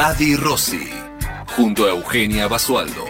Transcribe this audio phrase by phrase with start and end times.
[0.00, 0.88] Adi Rossi,
[1.56, 3.04] junto a Eugenia Basualdo.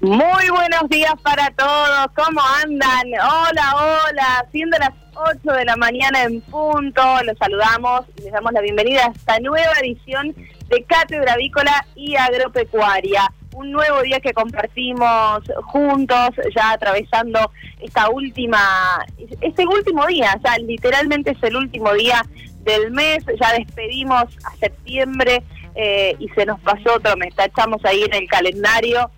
[0.00, 3.06] Muy buenos días para todos, ¿cómo andan?
[3.06, 8.52] Hola, hola, siendo las 8 de la mañana en punto, los saludamos y les damos
[8.52, 10.34] la bienvenida a esta nueva edición
[10.68, 13.32] de Cátedra Avícola y Agropecuaria.
[13.54, 18.58] Un nuevo día que compartimos juntos, ya atravesando esta última,
[19.40, 22.22] este último día, ya literalmente es el último día
[22.62, 25.42] del mes, ya despedimos a septiembre
[25.74, 29.10] eh, y se nos pasó otro mes, tachamos ahí en el calendario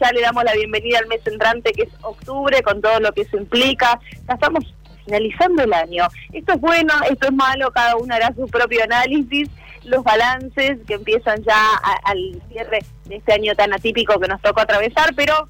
[0.00, 3.22] ya le damos la bienvenida al mes entrante que es octubre con todo lo que
[3.22, 3.98] eso implica.
[4.28, 4.64] Ya estamos
[5.04, 6.06] finalizando el año.
[6.32, 9.48] Esto es bueno, esto es malo, cada uno hará su propio análisis,
[9.84, 14.60] los balances que empiezan ya al cierre de este año tan atípico que nos tocó
[14.60, 15.48] atravesar, pero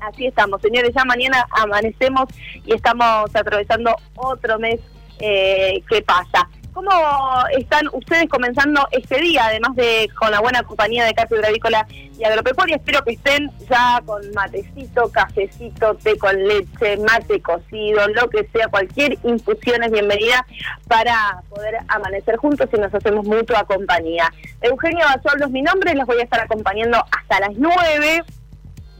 [0.00, 2.26] así estamos, señores, ya mañana amanecemos
[2.64, 4.80] y estamos atravesando otro mes
[5.18, 6.48] eh, que pasa.
[6.82, 11.86] ¿Cómo están ustedes comenzando este día, además de con la buena compañía de Cátedra Avícola
[12.18, 12.76] y Agropecuaria?
[12.76, 18.68] Espero que estén ya con matecito, cafecito, té con leche, mate cocido, lo que sea,
[18.68, 20.46] cualquier infusión es bienvenida
[20.88, 24.32] para poder amanecer juntos y nos hacemos mutua compañía.
[24.62, 28.24] Eugenio Basualdo es mi nombre, los voy a estar acompañando hasta las 9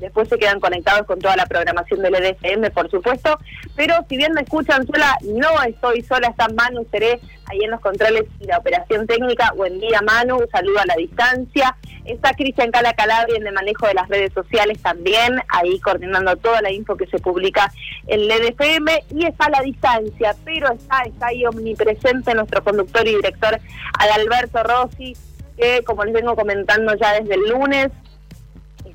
[0.00, 3.38] después se quedan conectados con toda la programación del EDFM, por supuesto,
[3.76, 7.80] pero si bien me escuchan sola, no estoy sola, está Manu Seré ahí en los
[7.80, 9.52] controles y la operación técnica.
[9.56, 11.76] Buen día Manu, saludo a la distancia.
[12.04, 16.62] Está Cristian Cala Calabria en el manejo de las redes sociales también, ahí coordinando toda
[16.62, 17.70] la info que se publica
[18.06, 23.06] en el EDFM y está a la distancia, pero está, está ahí omnipresente nuestro conductor
[23.06, 23.60] y director
[23.98, 25.16] Adalberto Rossi,
[25.56, 27.90] que como les vengo comentando ya desde el lunes,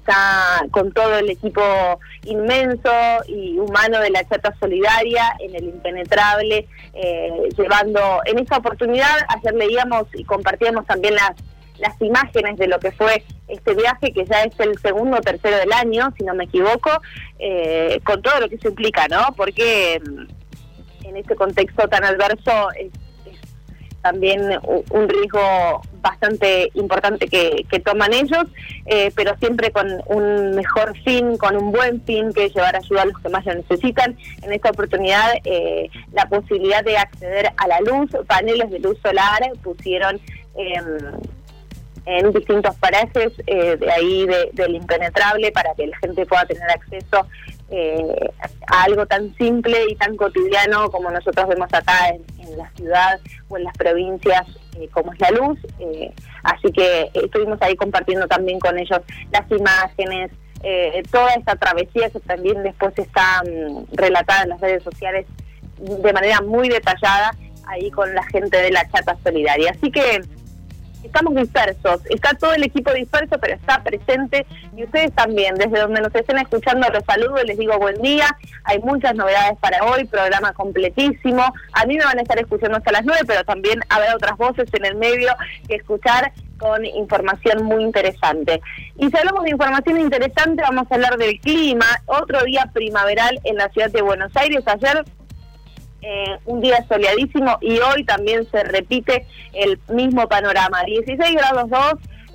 [0.06, 1.62] está con todo el equipo
[2.26, 2.92] inmenso
[3.28, 9.54] y humano de la chata solidaria en el impenetrable, eh, llevando en esta oportunidad, ayer
[9.56, 11.32] leíamos y compartíamos también las
[11.78, 15.58] las imágenes de lo que fue este viaje, que ya es el segundo o tercero
[15.58, 16.90] del año, si no me equivoco,
[17.38, 19.34] eh, con todo lo que se implica, ¿no?
[19.36, 22.94] Porque mm, en este contexto tan adverso es
[24.06, 24.60] también
[24.92, 28.46] un riesgo bastante importante que, toman ellos,
[28.86, 33.06] eh, pero siempre con un mejor fin, con un buen fin que llevar ayuda a
[33.06, 34.16] los que más lo necesitan.
[34.44, 39.42] En esta oportunidad, eh, la posibilidad de acceder a la luz, paneles de luz solar
[39.64, 40.22] pusieron
[42.06, 47.28] en distintos parajes eh, de ahí del impenetrable para que la gente pueda tener acceso
[47.70, 48.30] eh,
[48.68, 52.24] a algo tan simple y tan cotidiano como nosotros vemos acá en,
[52.58, 54.46] la ciudad o en las provincias
[54.80, 55.60] eh, como es la luz.
[56.44, 59.00] así que estuvimos ahí compartiendo también con ellos
[59.32, 60.32] las imágenes,
[61.12, 65.26] toda esta travesía que también después está mm, relatada en las redes sociales
[65.78, 67.32] de manera muy detallada
[67.68, 69.72] ahí con la gente de la chata solidaria.
[69.72, 70.22] Así que
[71.06, 74.46] estamos dispersos, está todo el equipo disperso, pero está presente
[74.76, 78.26] y ustedes también, desde donde nos estén escuchando, los saludo y les digo buen día.
[78.64, 81.44] Hay muchas novedades para hoy, programa completísimo.
[81.74, 84.68] A mí me van a estar escuchando hasta las nueve, pero también habrá otras voces
[84.74, 85.30] en el medio
[85.68, 88.62] que escuchar con información muy interesante.
[88.98, 91.86] Y si hablamos de información interesante, vamos a hablar del clima.
[92.06, 94.64] Otro día primaveral en la ciudad de Buenos Aires.
[94.66, 95.04] Ayer
[96.08, 100.84] eh, un día soleadísimo y hoy también se repite el mismo panorama.
[100.84, 101.82] 16 grados 2,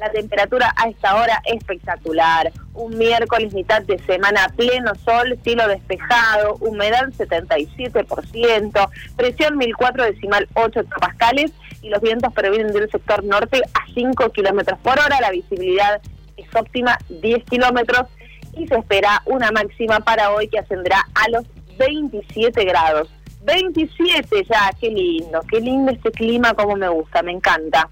[0.01, 2.51] la temperatura a esta hora espectacular.
[2.75, 10.81] Un miércoles mitad de semana pleno sol, cielo despejado, humedad 77%, presión 1004 decimal 8
[11.01, 15.21] pascales y los vientos provienen del sector norte a 5 kilómetros por hora.
[15.21, 16.01] La visibilidad
[16.37, 18.09] es óptima 10 kilómetros
[18.55, 21.45] y se espera una máxima para hoy que ascenderá a los
[21.79, 23.09] 27 grados.
[23.43, 27.89] 27 ya, qué lindo, qué lindo este clima, como me gusta, me encanta.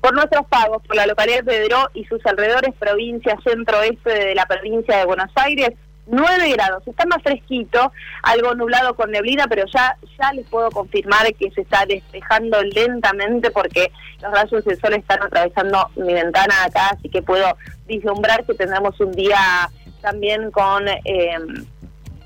[0.00, 4.46] Por nuestros pagos, por la localidad de Pedro y sus alrededores, provincia centro-oeste de la
[4.46, 5.70] provincia de Buenos Aires,
[6.06, 7.92] 9 grados, está más fresquito,
[8.24, 13.52] algo nublado con neblina, pero ya ya les puedo confirmar que se está despejando lentamente
[13.52, 17.56] porque los rayos del sol están atravesando mi ventana acá, así que puedo
[17.86, 20.88] vislumbrar que tendremos un día también con...
[20.88, 21.38] Eh,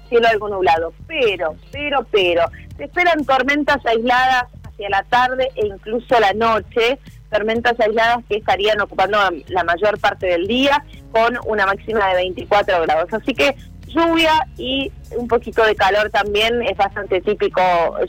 [0.09, 0.93] cielo algo nublado.
[1.07, 2.43] Pero, pero, pero,
[2.77, 6.99] se esperan tormentas aisladas hacia la tarde e incluso la noche,
[7.31, 9.19] tormentas aisladas que estarían ocupando
[9.49, 13.13] la mayor parte del día con una máxima de 24 grados.
[13.13, 13.57] Así que
[13.87, 17.63] lluvia y un poquito de calor también es bastante típico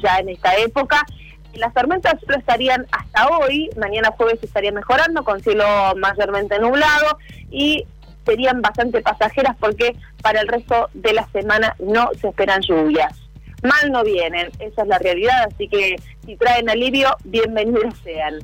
[0.03, 1.05] ya en esta época.
[1.53, 5.65] Las tormentas solo estarían hasta hoy, mañana jueves estaría mejorando con cielo
[5.95, 7.17] mayormente nublado
[7.49, 7.85] y
[8.27, 13.13] serían bastante pasajeras porque para el resto de la semana no se esperan lluvias.
[13.63, 15.95] Mal no vienen, esa es la realidad, así que
[16.25, 18.35] si traen alivio, bienvenidos sean.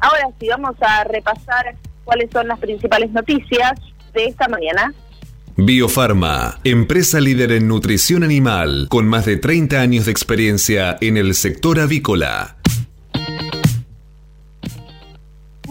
[0.00, 3.72] Ahora sí, vamos a repasar cuáles son las principales noticias
[4.12, 4.92] de esta mañana.
[5.56, 11.34] Biofarma, empresa líder en nutrición animal, con más de 30 años de experiencia en el
[11.34, 12.56] sector avícola.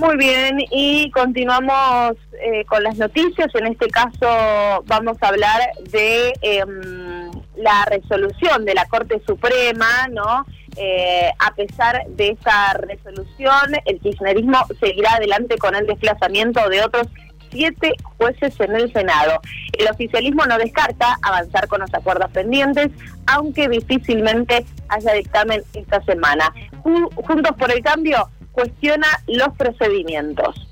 [0.01, 3.53] Muy bien, y continuamos eh, con las noticias.
[3.53, 5.62] En este caso vamos a hablar
[5.92, 10.44] de em, la resolución de la Corte Suprema, ¿no?
[10.75, 17.06] Eh, a pesar de esa resolución, el kirchnerismo seguirá adelante con el desplazamiento de otros
[17.51, 19.39] siete jueces en el Senado.
[19.74, 22.89] El oficialismo no descarta avanzar con los acuerdos pendientes,
[23.27, 26.51] aunque difícilmente haya dictamen esta semana.
[26.81, 30.68] Juntos por el Cambio cuestiona los procedimientos.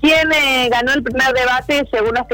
[0.00, 2.26] ¿Quién eh, ganó el primer debate según los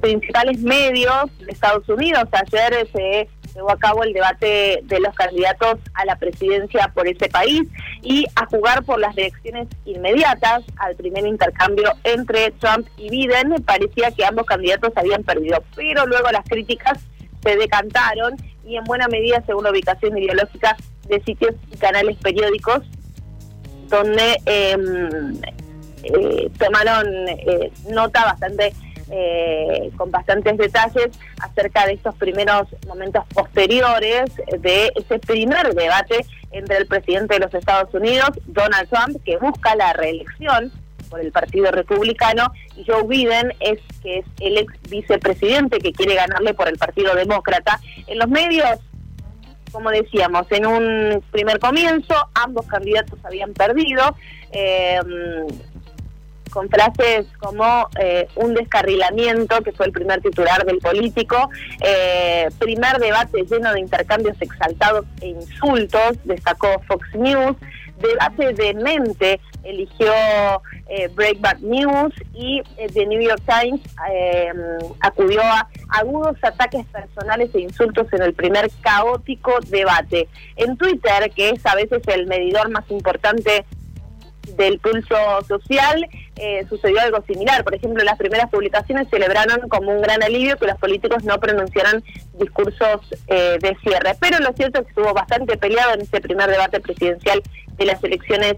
[0.00, 2.24] principales medios de Estados Unidos?
[2.30, 7.28] Ayer se llevó a cabo el debate de los candidatos a la presidencia por ese
[7.28, 7.62] país
[8.02, 13.52] y a jugar por las elecciones inmediatas al primer intercambio entre Trump y Biden.
[13.64, 16.98] Parecía que ambos candidatos habían perdido, pero luego las críticas
[17.42, 20.76] se decantaron y en buena medida según la ubicación ideológica
[21.08, 22.84] de sitios y canales periódicos
[23.92, 25.38] donde em,
[26.02, 28.72] eh, tomaron eh, nota bastante
[29.10, 36.78] eh, con bastantes detalles acerca de estos primeros momentos posteriores de ese primer debate entre
[36.78, 40.72] el presidente de los Estados Unidos, Donald Trump, que busca la reelección
[41.10, 46.14] por el Partido Republicano, y Joe Biden, es que es el ex vicepresidente que quiere
[46.14, 47.78] ganarle por el Partido Demócrata.
[48.06, 48.78] En los medios
[49.72, 54.14] como decíamos, en un primer comienzo ambos candidatos habían perdido,
[54.52, 55.00] eh,
[56.52, 62.98] con frases como eh, un descarrilamiento, que fue el primer titular del político, eh, primer
[62.98, 67.56] debate lleno de intercambios exaltados e insultos, destacó Fox News,
[67.98, 70.12] debate de mente eligió
[70.88, 72.60] eh, Breakback News y
[72.92, 73.80] The New York Times
[75.00, 80.28] acudió a agudos ataques personales e insultos en el primer caótico debate.
[80.56, 83.64] En Twitter, que es a veces el medidor más importante
[84.56, 85.16] del pulso
[85.46, 86.06] social
[86.36, 87.62] eh, sucedió algo similar.
[87.64, 92.02] Por ejemplo, las primeras publicaciones celebraron como un gran alivio que los políticos no pronunciaran
[92.38, 94.16] discursos eh, de cierre.
[94.20, 97.42] Pero lo cierto es que estuvo bastante peleado en ese primer debate presidencial
[97.76, 98.56] de las elecciones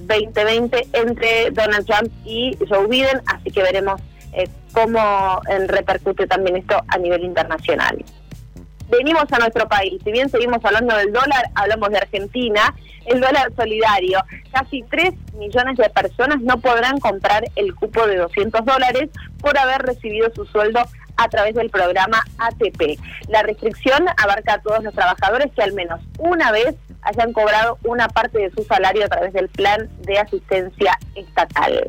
[0.00, 4.00] 2020 eh, entre Donald Trump y Joe Biden, así que veremos
[4.72, 8.04] cómo repercute también esto a nivel internacional
[8.88, 10.00] venimos a nuestro país.
[10.02, 12.74] Si bien seguimos hablando del dólar, hablamos de Argentina,
[13.06, 14.20] el dólar solidario.
[14.52, 19.10] Casi 3 millones de personas no podrán comprar el cupo de 200 dólares
[19.40, 20.80] por haber recibido su sueldo
[21.16, 22.98] a través del programa ATP.
[23.28, 28.08] La restricción abarca a todos los trabajadores que al menos una vez hayan cobrado una
[28.08, 31.88] parte de su salario a través del plan de asistencia estatal.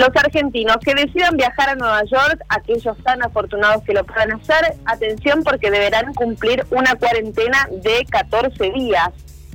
[0.00, 4.72] Los argentinos que decidan viajar a Nueva York, aquellos tan afortunados que lo puedan hacer,
[4.86, 9.10] atención porque deberán cumplir una cuarentena de 14 días.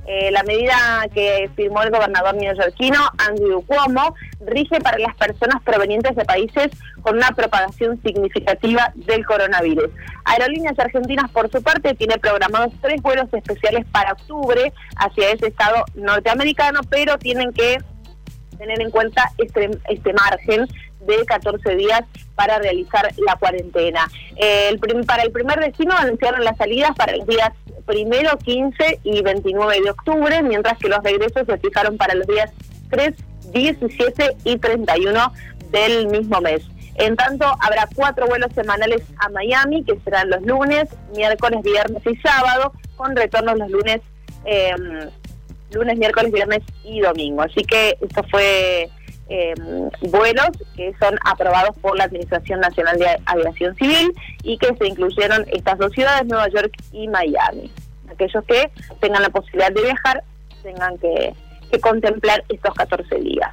[0.05, 4.13] Eh, la medida que firmó el gobernador neoyorquino, Andrew Cuomo,
[4.45, 6.67] rige para las personas provenientes de países
[7.01, 9.89] con una propagación significativa del coronavirus.
[10.25, 15.85] Aerolíneas Argentinas, por su parte, tiene programados tres vuelos especiales para octubre hacia ese estado
[15.95, 17.79] norteamericano, pero tienen que
[18.55, 20.67] tener en cuenta este, este margen
[21.01, 22.01] de 14 días
[22.35, 24.09] para realizar la cuarentena.
[25.05, 27.51] para el primer destino anunciaron las salidas para los días
[27.85, 32.51] primero, 15 y 29 de octubre, mientras que los regresos se fijaron para los días
[32.89, 33.13] 3,
[33.51, 35.33] 17 y 31
[35.71, 36.63] del mismo mes.
[36.95, 42.15] En tanto, habrá cuatro vuelos semanales a Miami, que serán los lunes, miércoles, viernes y
[42.17, 44.01] sábado, con retornos los lunes
[44.45, 44.73] eh,
[45.75, 47.43] lunes, miércoles, viernes y domingo.
[47.43, 48.89] Así que esto fue
[49.27, 49.53] eh,
[50.01, 54.13] vuelos que son aprobados por la Administración Nacional de Aviación Civil
[54.43, 57.71] y que se incluyeron estas dos ciudades, Nueva York y Miami.
[58.11, 60.23] Aquellos que tengan la posibilidad de viajar
[60.63, 61.33] tengan que,
[61.71, 63.51] que contemplar estos 14 días.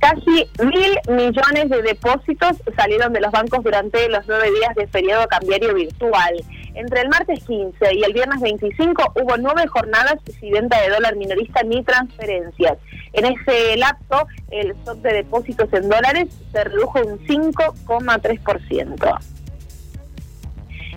[0.00, 5.28] Casi mil millones de depósitos salieron de los bancos durante los nueve días de periodo
[5.28, 6.42] cambiario virtual.
[6.74, 11.16] Entre el martes 15 y el viernes 25 hubo nueve jornadas sin venta de dólar
[11.16, 12.78] minorista ni transferencias.
[13.12, 19.18] En ese lapso, el stock de depósitos en dólares se redujo un 5,3%.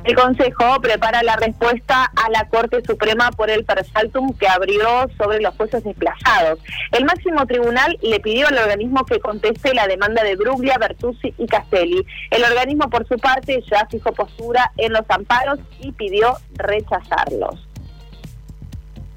[0.04, 5.40] El Consejo prepara la respuesta a la Corte Suprema por el persaltum que abrió sobre
[5.40, 6.60] los jueces desplazados.
[6.92, 11.48] El máximo tribunal le pidió al organismo que conteste la demanda de Bruglia, Bertuzzi y
[11.48, 12.06] Castelli.
[12.32, 17.66] El organismo, por su parte, ya fijó postura en los amparos y pidió rechazarlos.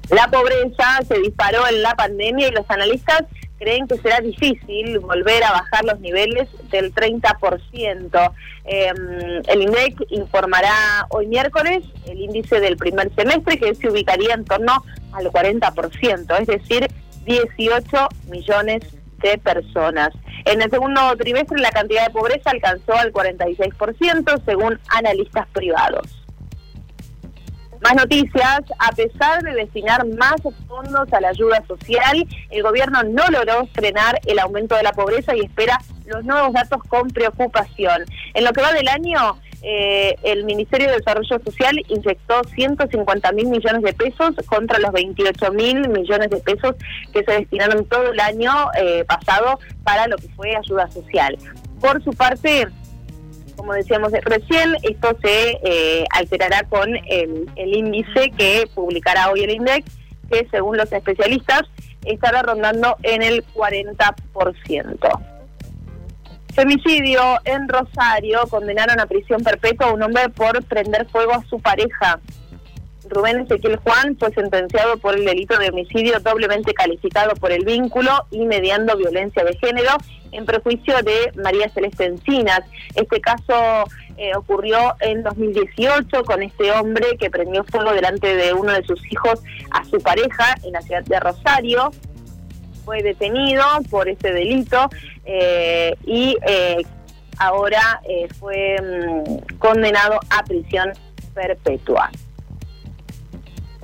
[0.09, 3.23] La pobreza se disparó en la pandemia y los analistas
[3.57, 8.33] creen que será difícil volver a bajar los niveles del 30%.
[8.65, 14.45] Em, el INDEC informará hoy miércoles el índice del primer semestre que se ubicaría en
[14.45, 14.83] torno
[15.13, 16.87] al 40%, es decir,
[17.25, 18.83] 18 millones
[19.19, 20.09] de personas.
[20.45, 26.16] En el segundo trimestre la cantidad de pobreza alcanzó al 46% según analistas privados.
[27.81, 30.35] Más noticias, a pesar de destinar más
[30.67, 35.35] fondos a la ayuda social, el gobierno no logró frenar el aumento de la pobreza
[35.35, 38.05] y espera los nuevos datos con preocupación.
[38.33, 43.47] En lo que va del año, eh, el Ministerio de Desarrollo Social inyectó 150 mil
[43.47, 46.75] millones de pesos contra los 28 mil millones de pesos
[47.11, 51.37] que se destinaron todo el año eh, pasado para lo que fue ayuda social.
[51.81, 52.67] Por su parte,
[53.57, 59.83] como decíamos recién, esto se eh, alterará con el, índice que publicará hoy el INDEC,
[60.31, 61.63] que según los especialistas
[62.05, 65.19] estará rondando en el 40%.
[66.53, 71.59] Femicidio en Rosario, condenaron a prisión perpetua a un hombre por prender fuego a su
[71.59, 72.19] pareja.
[73.09, 78.11] Rubén Ezequiel Juan fue sentenciado por el delito de homicidio doblemente calificado por el vínculo
[78.31, 79.91] y mediando violencia de género
[80.31, 82.61] en prejuicio de María Celeste Encinas.
[82.95, 83.85] Este caso
[84.17, 88.99] eh, ocurrió en 2018 con este hombre que prendió fuego delante de uno de sus
[89.11, 91.91] hijos a su pareja en la ciudad de Rosario.
[92.83, 94.89] Fue detenido por ese delito
[95.25, 96.83] eh, y eh,
[97.37, 98.01] ahora
[98.39, 100.91] fue mm, condenado a prisión
[101.33, 102.09] perpetua.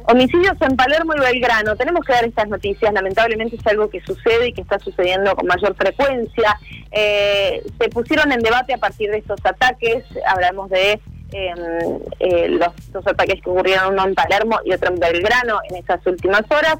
[0.05, 1.75] Homicidios en Palermo y Belgrano.
[1.75, 2.93] Tenemos que dar estas noticias.
[2.93, 6.57] Lamentablemente es algo que sucede y que está sucediendo con mayor frecuencia.
[6.91, 10.03] Eh, se pusieron en debate a partir de estos ataques.
[10.27, 10.99] Hablamos de
[11.31, 15.77] em, eh, los dos ataques que ocurrieron, uno en Palermo y otro en Belgrano en
[15.77, 16.79] estas últimas horas.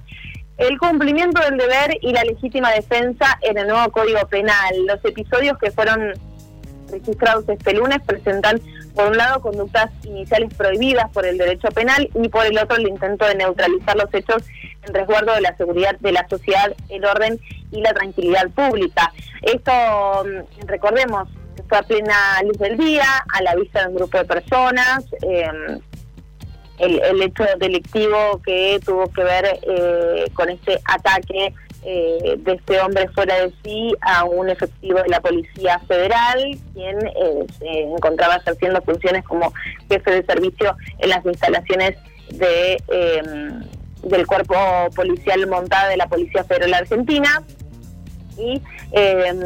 [0.58, 4.86] El cumplimiento del deber y la legítima defensa en el nuevo Código Penal.
[4.86, 6.14] Los episodios que fueron
[6.92, 8.62] registrados este lunes presentan
[8.96, 12.88] por un lado, conductas iniciales prohibidas por el derecho penal y por el otro, el
[12.88, 14.44] intento de neutralizar los hechos
[14.84, 17.40] en resguardo de la seguridad de la sociedad, el orden
[17.72, 19.12] y la tranquilidad pública.
[19.42, 19.72] Esto,
[20.26, 21.30] mm, recordemos,
[21.68, 25.06] fue a plena luz del día, a la vista de un grupo de personas.
[25.22, 25.80] Em,
[26.80, 31.54] el, hecho delictivo que tuvo que ver eh, con este ataque
[31.86, 36.98] eh, de este hombre fuera de sí a un efectivo de la Policía Federal, quien
[37.08, 39.54] eh, se encontraba ejerciendo funciones como
[39.90, 41.96] jefe de servicio en las instalaciones
[42.30, 43.64] de em,
[44.04, 44.56] del cuerpo
[44.96, 47.42] policial montado de la Policía Federal Argentina
[48.38, 48.62] y
[48.92, 49.40] em,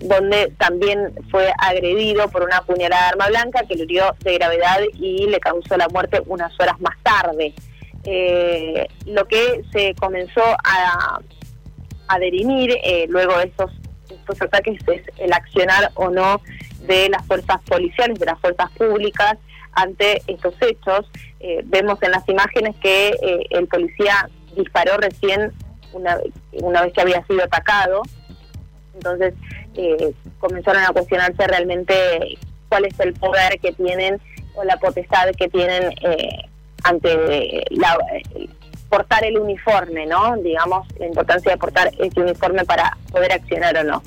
[0.00, 4.80] donde también fue agredido por una puñalada de arma blanca que le dio de gravedad
[4.94, 7.54] y le causó la muerte unas horas más tarde.
[8.04, 11.20] Eh, lo que se comenzó a
[12.10, 13.70] a derimir eh, luego de estos,
[14.10, 16.40] estos ataques es el accionar o no
[16.80, 19.38] de las fuerzas policiales, de las fuerzas públicas
[19.72, 21.08] ante estos hechos.
[21.38, 25.52] Eh, vemos en las imágenes que eh, el policía disparó recién
[25.92, 26.18] una,
[26.52, 28.02] una vez que había sido atacado.
[28.94, 29.34] Entonces
[30.40, 31.94] comenzaron a cuestionarse realmente
[32.68, 34.20] cuál es el poder que tienen
[34.54, 35.94] o la potestad que tienen
[36.82, 37.96] ante la,
[38.90, 40.36] portar el uniforme, ¿no?
[40.36, 44.02] Digamos, la importancia de portar ese uniforme para poder accionar o no.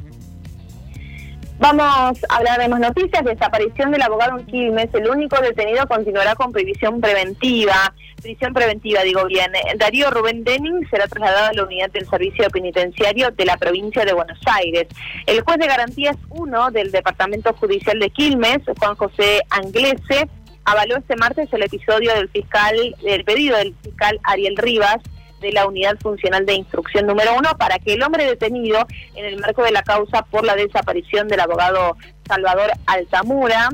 [1.59, 3.23] Vamos a hablar de más noticias.
[3.23, 4.89] Desaparición del abogado en Quilmes.
[4.93, 7.93] El único detenido continuará con previsión preventiva.
[8.21, 9.51] Prisión preventiva, digo bien.
[9.77, 14.13] Darío Rubén Denning será trasladado a la unidad del servicio penitenciario de la provincia de
[14.13, 14.87] Buenos Aires.
[15.25, 20.27] El juez de garantías 1 del Departamento Judicial de Quilmes, Juan José Anglese,
[20.65, 24.97] avaló este martes el episodio del fiscal, el pedido del fiscal Ariel Rivas
[25.41, 29.39] de la Unidad Funcional de Instrucción número uno para que el hombre detenido en el
[29.39, 33.69] marco de la causa por la desaparición del abogado Salvador Altamura,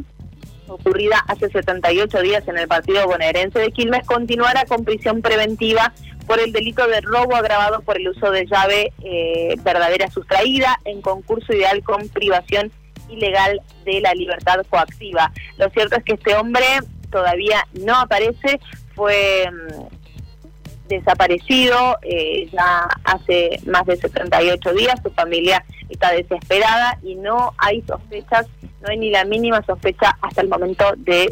[0.67, 5.93] ocurrida hace 78 días en el partido bonaerense de Quilmes, continuara con prisión preventiva
[6.27, 11.01] por el delito de robo agravado por el uso de llave eh, verdadera sustraída en
[11.01, 12.71] concurso ideal con privación
[13.09, 15.31] ilegal de la libertad coactiva.
[15.57, 16.65] Lo cierto es que este hombre
[17.11, 18.59] todavía no aparece,
[18.95, 27.15] fue mm, desaparecido eh, ya hace más de 78 días, su familia está desesperada y
[27.15, 28.47] no hay sospechas,
[28.81, 31.31] no hay ni la mínima sospecha hasta el momento de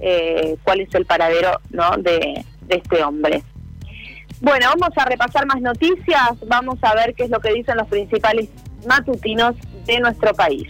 [0.00, 1.96] eh, cuál es el paradero ¿no?
[1.96, 3.42] de, de este hombre.
[4.40, 7.88] Bueno, vamos a repasar más noticias, vamos a ver qué es lo que dicen los
[7.88, 8.48] principales
[8.86, 9.54] matutinos
[9.86, 10.68] de nuestro país.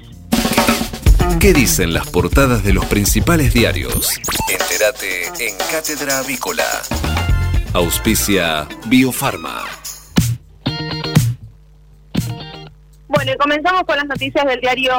[1.41, 4.19] ¿Qué dicen las portadas de los principales diarios?
[4.51, 6.65] Entérate en Cátedra Avícola.
[7.75, 9.65] Auspicia Biofarma.
[13.09, 14.93] Bueno, comenzamos con las noticias del diario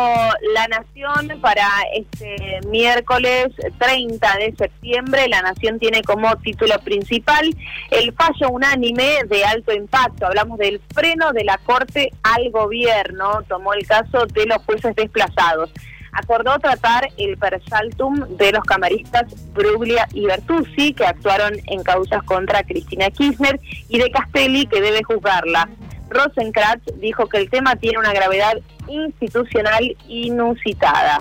[0.53, 3.47] La Nación para este miércoles
[3.79, 5.27] 30 de septiembre.
[5.27, 7.49] La Nación tiene como título principal
[7.91, 10.27] el fallo unánime de alto impacto.
[10.27, 13.43] Hablamos del freno de la Corte al gobierno.
[13.47, 15.71] Tomó el caso de los jueces desplazados
[16.17, 22.63] acordó tratar el persaltum de los camaristas Bruglia y Bertuzzi, que actuaron en causas contra
[22.63, 25.69] Cristina Kirchner, y de Castelli, que debe juzgarla.
[26.09, 28.53] Rosenkratz dijo que el tema tiene una gravedad
[28.87, 31.19] institucional inusitada.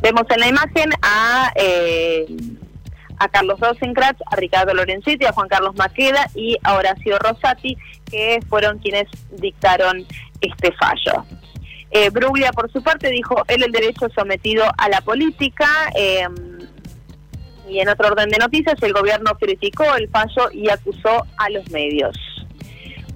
[0.00, 2.26] Vemos en la imagen a, eh,
[3.18, 7.76] a Carlos Rosenkratz, a Ricardo Lorenzetti, a Juan Carlos Maqueda y a Horacio Rosati,
[8.10, 10.06] que fueron quienes dictaron
[10.40, 11.26] este fallo.
[11.94, 15.66] Eh, Bruglia, por su parte, dijo él el derecho sometido a la política.
[15.94, 16.26] Eh,
[17.68, 21.70] y en otro orden de noticias, el gobierno criticó el fallo y acusó a los
[21.70, 22.16] medios.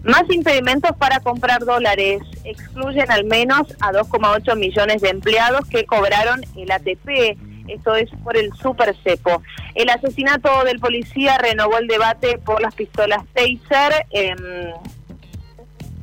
[0.05, 2.21] Más impedimentos para comprar dólares.
[2.45, 7.37] Excluyen al menos a 2,8 millones de empleados que cobraron el ATP.
[7.69, 9.43] Esto es por el super cepo.
[9.75, 14.07] El asesinato del policía renovó el debate por las pistolas Taser.
[14.11, 14.37] Em,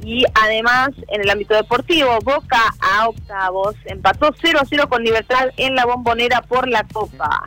[0.04, 5.50] y además, en el ámbito deportivo, Boca a octavos empató 0 a 0 con Libertad
[5.58, 7.46] en la bombonera por la Copa.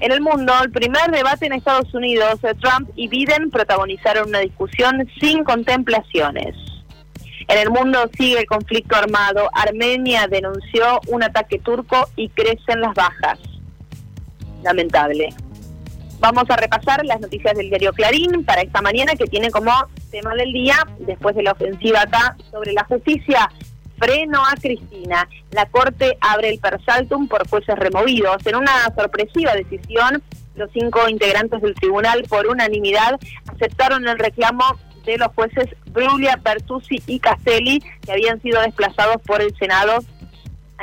[0.00, 5.08] En el mundo, el primer debate en Estados Unidos, Trump y Biden protagonizaron una discusión
[5.20, 6.56] sin contemplaciones.
[7.46, 9.48] En el mundo sigue el conflicto armado.
[9.52, 13.38] Armenia denunció un ataque turco y crecen las bajas.
[14.62, 15.28] Lamentable.
[16.20, 19.72] Vamos a repasar las noticias del diario Clarín para esta mañana que tiene como
[20.14, 23.50] tema del día, después de la ofensiva acá sobre la justicia,
[23.98, 25.28] freno a Cristina.
[25.50, 28.46] La Corte abre el persaltum por jueces removidos.
[28.46, 30.22] En una sorpresiva decisión,
[30.54, 33.18] los cinco integrantes del tribunal por unanimidad
[33.52, 34.64] aceptaron el reclamo
[35.04, 39.98] de los jueces Brulia, Bertuzzi y Castelli, que habían sido desplazados por el Senado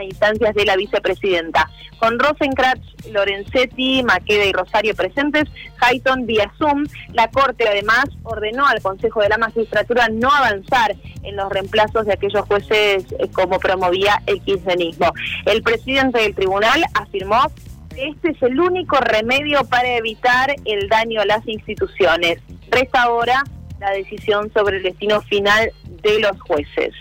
[0.04, 1.70] instancias de la vicepresidenta.
[2.00, 5.46] Con Rosenkratz, Lorenzetti, Maqueda y Rosario presentes,
[5.80, 11.36] Hayton vía Zoom, la Corte además ordenó al Consejo de la Magistratura no avanzar en
[11.36, 15.14] los reemplazos de aquellos jueces eh, como promovía el kirchnerismo.
[15.46, 17.52] El presidente del tribunal afirmó
[17.94, 22.40] que este es el único remedio para evitar el daño a las instituciones.
[22.70, 23.44] Resta ahora
[23.80, 25.72] la decisión sobre el destino final
[26.04, 26.94] de los jueces.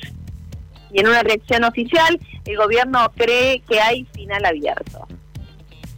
[0.92, 5.06] Y en una reacción oficial, el gobierno cree que hay final abierto.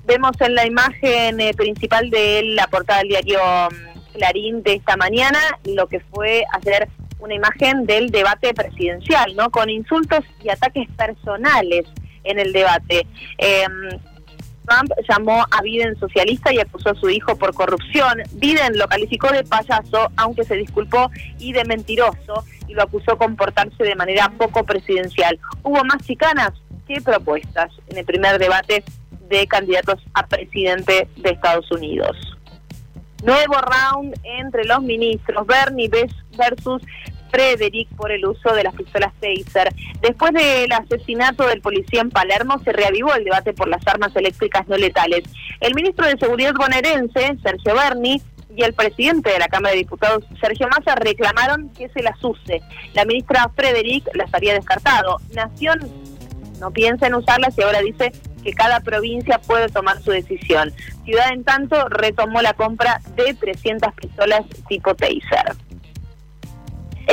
[0.04, 4.96] Vemos en la imagen eh, principal de la portada del diario mm, Clarín de esta
[4.96, 9.50] mañana lo que fue hacer una imagen del debate presidencial, ¿no?
[9.50, 11.86] Con insultos y ataques personales
[12.24, 13.06] en el debate.
[13.38, 13.98] Em,
[14.66, 18.22] Trump llamó a Biden socialista y acusó a su hijo por corrupción.
[18.32, 23.18] Biden lo calificó de payaso, aunque se disculpó, y de mentiroso, y lo acusó de
[23.18, 25.38] comportarse de manera poco presidencial.
[25.62, 26.52] Hubo más chicanas
[26.86, 28.84] que propuestas en el primer debate
[29.28, 32.16] de candidatos a presidente de Estados Unidos.
[33.24, 36.82] Nuevo round entre los ministros Bernie versus
[37.32, 39.74] Frederick por el uso de las pistolas Taser.
[40.00, 44.68] Después del asesinato del policía en Palermo, se reavivó el debate por las armas eléctricas
[44.68, 45.24] no letales.
[45.60, 48.20] El ministro de Seguridad bonaerense, Sergio Berni,
[48.54, 52.60] y el presidente de la Cámara de Diputados, Sergio Massa, reclamaron que se las use.
[52.92, 55.16] La ministra Frederick las había descartado.
[55.34, 55.80] Nación
[56.60, 58.12] no piensa en usarlas y ahora dice
[58.44, 60.70] que cada provincia puede tomar su decisión.
[61.06, 65.56] Ciudad, en tanto, retomó la compra de 300 pistolas tipo Taser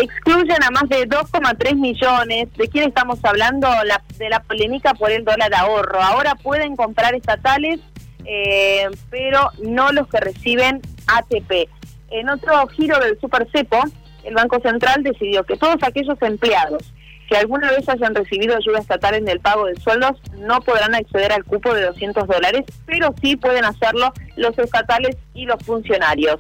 [0.02, 2.48] excluyen a más de 2,3 millones.
[2.56, 3.68] ¿De quién estamos hablando?
[3.86, 6.02] La, de la polémica por el dólar ahorro.
[6.02, 7.80] Ahora pueden comprar estatales,
[8.26, 11.70] eh, pero no los que reciben ATP.
[12.12, 13.84] En otro giro del Super Cepo,
[14.24, 16.94] el Banco Central decidió que todos aquellos empleados
[17.30, 21.32] que alguna vez hayan recibido ayuda estatal en el pago de sueldos no podrán acceder
[21.32, 26.38] al cupo de 200 dólares, pero sí pueden hacerlo los estatales y los funcionarios.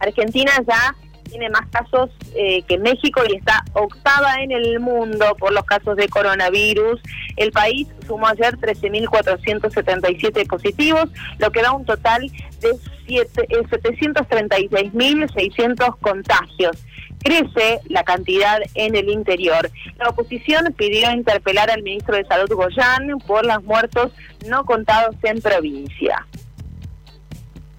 [0.00, 0.96] Argentina ya
[1.32, 5.96] tiene más casos eh, que México y está octava en el mundo por los casos
[5.96, 7.00] de coronavirus.
[7.36, 12.72] El país sumó ayer 13.477 positivos, lo que da un total de
[13.08, 16.76] 736.600 eh, contagios
[17.22, 19.70] crece la cantidad en el interior.
[19.96, 24.10] La oposición pidió interpelar al ministro de Salud Goyán por los muertos
[24.48, 26.26] no contados en provincia.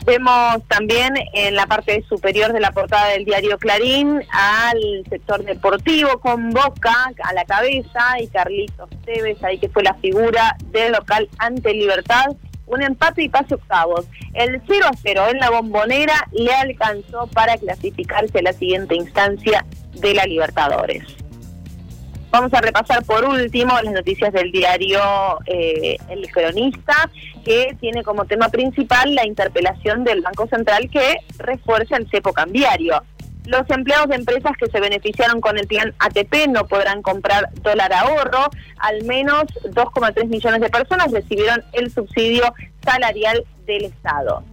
[0.06, 6.20] Vemos también en la parte superior de la portada del diario Clarín al sector deportivo
[6.20, 11.30] con Boca a la cabeza y Carlitos Tevez ahí que fue la figura del local
[11.38, 12.36] ante Libertad.
[12.66, 14.06] Un empate y pase octavos.
[14.34, 19.66] El 0 a 0 en la bombonera le alcanzó para clasificarse a la siguiente instancia
[19.94, 21.23] de la Libertadores.
[22.34, 25.00] Vamos a repasar por último las noticias del diario
[25.46, 27.08] eh, El Cronista,
[27.46, 33.04] que tiene como tema principal la interpelación del Banco Central que refuerza el cepo cambiario.
[33.46, 37.94] Los empleados de empresas que se beneficiaron con el plan ATP no podrán comprar dólar
[37.94, 38.50] ahorro.
[38.80, 42.52] Al menos 2,3 millones de personas recibieron el subsidio
[42.84, 44.44] salarial del Estado.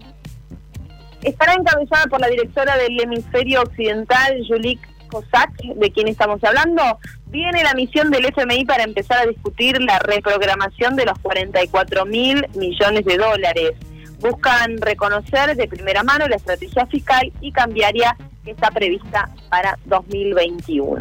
[1.23, 6.83] Estará encabezada por la directora del hemisferio occidental, Julik COSAC, de quien estamos hablando,
[7.31, 12.45] viene la misión del FMI para empezar a discutir la reprogramación de los 44 mil
[12.55, 13.73] millones de dólares.
[14.19, 20.99] Buscan reconocer de primera mano la estrategia fiscal y cambiaria que está prevista para 2021.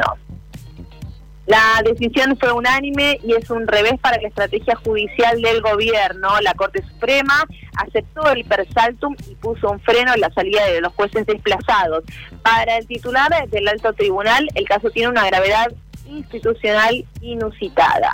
[1.47, 6.39] La decisión fue unánime y es un revés para la estrategia judicial del gobierno.
[6.41, 7.43] La Corte Suprema
[7.75, 12.03] aceptó el persaltum y puso un freno en la salida de los jueces desplazados.
[12.43, 15.69] Para el titular del alto tribunal, el caso tiene una gravedad
[16.09, 18.11] institucional inusitada.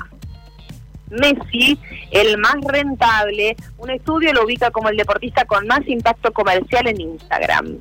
[1.10, 1.78] Messi,
[2.12, 7.02] el más rentable, un estudio lo ubica como el deportista con más impacto comercial en
[7.02, 7.80] Instagram.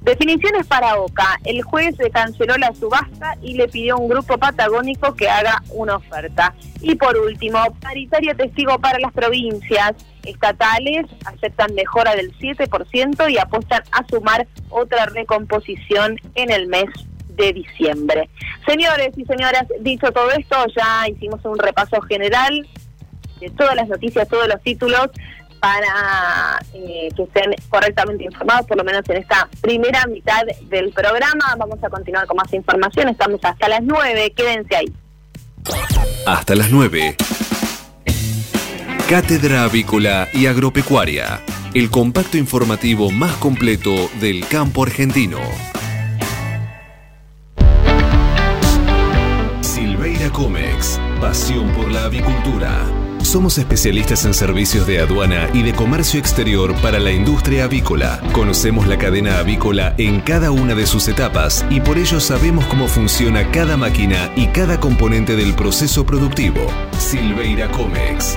[0.00, 1.38] Definiciones para Boca.
[1.44, 5.96] El juez canceló la subasta y le pidió a un grupo patagónico que haga una
[5.96, 6.54] oferta.
[6.80, 9.92] Y por último, paritaria testigo para las provincias
[10.24, 16.88] estatales aceptan mejora del 7% y apuestan a sumar otra recomposición en el mes
[17.40, 18.28] de diciembre.
[18.66, 22.66] Señores y señoras, dicho todo esto, ya hicimos un repaso general
[23.40, 25.08] de todas las noticias, todos los títulos
[25.60, 31.54] para eh, que estén correctamente informados, por lo menos en esta primera mitad del programa.
[31.58, 33.08] Vamos a continuar con más información.
[33.08, 34.32] Estamos hasta las 9.
[34.34, 34.92] Quédense ahí.
[36.26, 37.16] Hasta las 9.
[39.08, 41.40] Cátedra Avícola y Agropecuaria.
[41.74, 45.38] El compacto informativo más completo del campo argentino.
[50.28, 51.00] Comex.
[51.20, 52.84] Pasión por la avicultura.
[53.22, 58.20] Somos especialistas en servicios de aduana y de comercio exterior para la industria avícola.
[58.32, 62.88] Conocemos la cadena avícola en cada una de sus etapas y por ello sabemos cómo
[62.88, 66.66] funciona cada máquina y cada componente del proceso productivo.
[66.98, 68.36] Silveira Comex,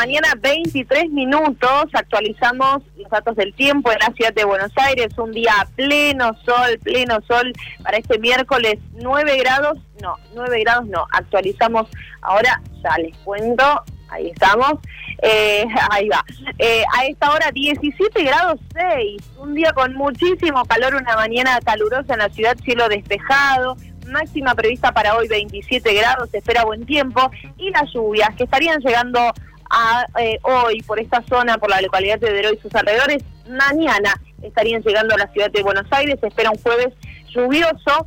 [0.00, 1.84] mañana, 23 minutos.
[1.92, 5.08] Actualizamos los datos del tiempo en la ciudad de Buenos Aires.
[5.18, 8.78] Un día pleno sol, pleno sol para este miércoles.
[8.94, 11.04] 9 grados, no, 9 grados no.
[11.12, 11.86] Actualizamos
[12.22, 13.62] ahora, ya les cuento.
[14.08, 14.72] Ahí estamos.
[15.20, 16.24] Eh, ahí va.
[16.58, 19.22] Eh, a esta hora 17 grados 6.
[19.36, 23.76] Un día con muchísimo calor, una mañana calurosa en la ciudad, cielo despejado
[24.10, 28.80] máxima prevista para hoy 27 grados, se espera buen tiempo, y las lluvias que estarían
[28.80, 29.20] llegando
[29.70, 34.14] a, eh, hoy por esta zona, por la localidad de Deró y sus alrededores, mañana
[34.42, 36.88] estarían llegando a la ciudad de Buenos Aires, se espera un jueves
[37.28, 38.06] lluvioso,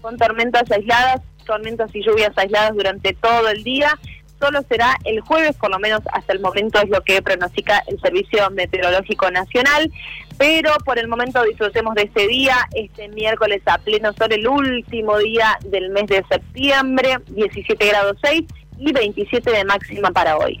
[0.00, 3.98] con tormentas aisladas, tormentas y lluvias aisladas durante todo el día,
[4.38, 8.00] solo será el jueves, por lo menos hasta el momento es lo que pronostica el
[8.00, 9.90] Servicio Meteorológico Nacional,
[10.36, 15.18] pero por el momento disfrutemos de ese día, este miércoles a pleno sol, el último
[15.18, 18.42] día del mes de septiembre, 17 grados 6
[18.78, 20.60] y 27 de máxima para hoy.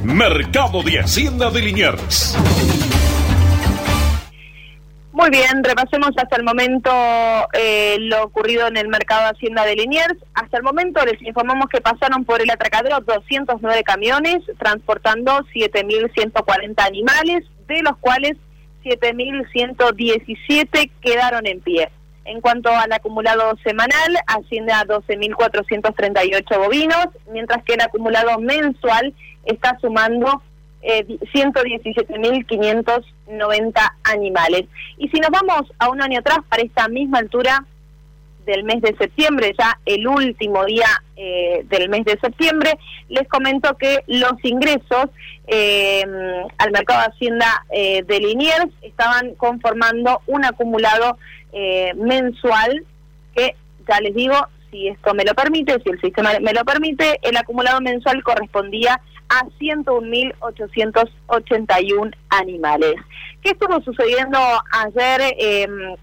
[0.03, 2.37] Mercado de Hacienda de Liniers.
[5.17, 6.91] Muy bien, repasemos hasta el momento
[7.53, 10.15] eh, lo ocurrido en el mercado Hacienda de Liniers.
[10.35, 17.45] Hasta el momento les informamos que pasaron por el atracadero 209 camiones transportando 7.140 animales,
[17.67, 18.37] de los cuales
[18.83, 21.89] 7.117 quedaron en pie.
[22.25, 29.79] En cuanto al acumulado semanal, asciende a 12.438 bovinos, mientras que el acumulado mensual está
[29.81, 30.43] sumando
[30.81, 34.65] eh, 117.590 animales.
[34.97, 37.65] Y si nos vamos a un año atrás, para esta misma altura
[38.47, 40.87] del mes de septiembre, ya el último día
[41.17, 45.09] eh, del mes de septiembre, les comento que los ingresos
[45.45, 46.03] eh,
[46.57, 51.19] al mercado de Hacienda eh, de Liniers estaban conformando un acumulado
[51.95, 52.85] mensual
[53.35, 53.55] que,
[53.89, 54.35] ya les digo,
[54.69, 58.93] si esto me lo permite, si el sistema me lo permite, el acumulado mensual correspondía
[58.93, 62.95] a 101.881 animales.
[63.41, 64.39] ¿Qué estuvo sucediendo
[64.71, 65.95] ayer em,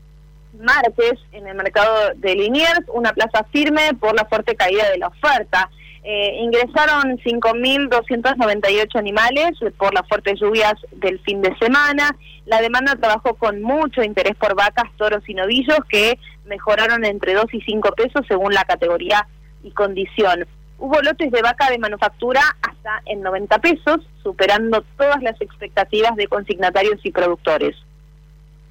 [0.61, 2.83] martes en el mercado de Liniers?
[2.89, 5.71] Una plaza firme por la fuerte caída de la oferta.
[6.07, 12.15] Eh, ingresaron 5.298 animales por las fuertes lluvias del fin de semana.
[12.45, 17.47] La demanda trabajó con mucho interés por vacas, toros y novillos que mejoraron entre 2
[17.55, 19.27] y 5 pesos según la categoría
[19.63, 20.47] y condición.
[20.79, 26.27] Hubo lotes de vaca de manufactura hasta en 90 pesos, superando todas las expectativas de
[26.27, 27.77] consignatarios y productores.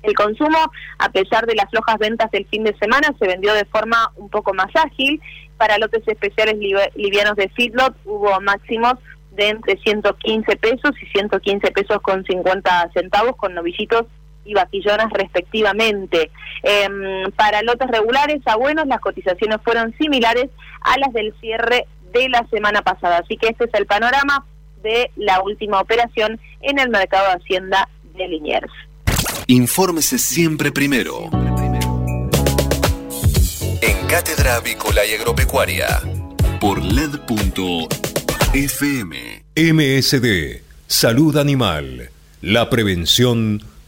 [0.04, 0.58] El consumo,
[1.00, 4.30] a pesar de las flojas ventas del fin de semana, se vendió de forma un
[4.30, 5.22] poco más ágil.
[5.58, 6.56] Para lotes especiales
[6.96, 8.96] livianos de feedlot hubo máximos
[9.32, 14.06] de entre 115 pesos y 115 pesos con 50 centavos con novillitos
[14.46, 16.32] y vaquillonas respectivamente.
[16.64, 20.50] Em, para lotes regulares a buenos las cotizaciones fueron similares
[20.82, 23.20] a las del cierre de la semana pasada.
[23.20, 24.46] Así que este es el panorama
[24.82, 28.72] de la última operación en el mercado de Hacienda de Liniers.
[29.48, 31.30] Infórmese siempre primero.
[33.82, 36.02] En Cátedra Avícola y Agropecuaria.
[36.62, 37.94] Por LED.fm.
[39.56, 40.62] MSD.
[40.88, 42.10] Salud Animal.
[42.42, 43.62] La prevención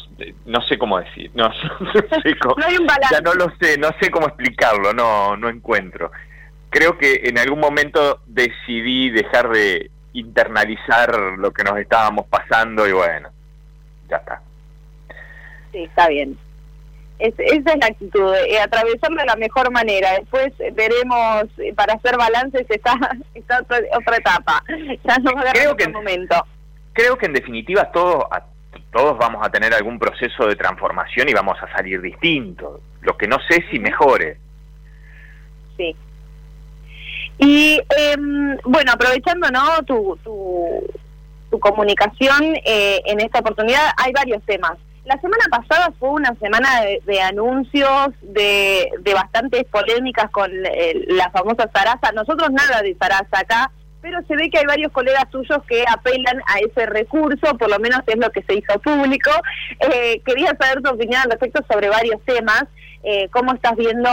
[0.46, 1.30] no sé cómo decir.
[1.34, 1.52] No,
[2.24, 3.14] sé cómo, no hay un balance.
[3.14, 6.10] Ya no lo sé, no sé cómo explicarlo, no, no encuentro
[6.70, 12.92] creo que en algún momento decidí dejar de internalizar lo que nos estábamos pasando y
[12.92, 13.30] bueno,
[14.08, 14.42] ya está.
[15.72, 16.36] Sí, está bien.
[17.18, 20.12] esa es la actitud, eh, atravesarlo de la mejor manera.
[20.18, 22.94] Después veremos, eh, para hacer balances está,
[23.34, 24.62] está otra, etapa.
[25.04, 26.36] Ya no va a creo que, momento.
[26.92, 28.24] Creo que en definitiva todos,
[28.92, 32.80] todos vamos a tener algún proceso de transformación y vamos a salir distintos.
[33.02, 34.38] Lo que no sé si mejore.
[35.76, 35.96] Sí,
[37.40, 39.82] y em, bueno, aprovechando ¿no?
[39.86, 44.72] tu, tu, comunicación eh, en esta oportunidad, hay varios temas.
[45.04, 46.68] La semana pasada fue una semana
[47.04, 52.12] de, anuncios, de, de, bastantes polémicas con eh, la famosa Sarasa.
[52.12, 56.40] Nosotros nada de Sarasa acá, pero se ve que hay varios colegas tuyos que apelan
[56.46, 59.30] a ese recurso, por lo menos es lo que se hizo público.
[59.80, 62.64] Eh, quería saber tu opinión al respecto sobre varios temas.
[63.32, 64.10] ¿Cómo estás viendo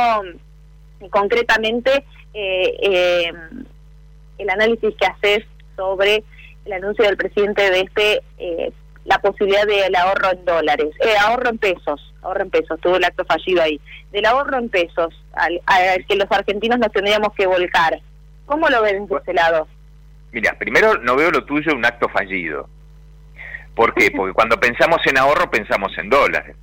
[1.10, 3.34] concretamente eh, eh,
[4.38, 6.24] el análisis que haces sobre
[6.66, 8.72] el anuncio del presidente de este, eh,
[9.06, 13.06] la posibilidad del ahorro en dólares, eh, ahorro en pesos, ahorro en pesos, tuvo el
[13.06, 13.80] acto fallido ahí,
[14.12, 18.00] del ahorro en pesos al, al que los argentinos nos tendríamos que volcar.
[18.46, 19.68] ¿Cómo lo ven de ese lado?
[20.32, 22.70] Mira, primero no veo lo tuyo un acto fallido.
[23.76, 24.12] ¿Por qué?
[24.16, 26.56] Porque cuando pensamos en ahorro pensamos en dólares.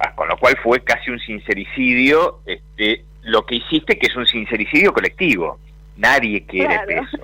[0.00, 4.26] Ah, con lo cual fue casi un sincericidio este, lo que hiciste, que es un
[4.26, 5.58] sincericidio colectivo.
[5.96, 7.18] Nadie quiere peso.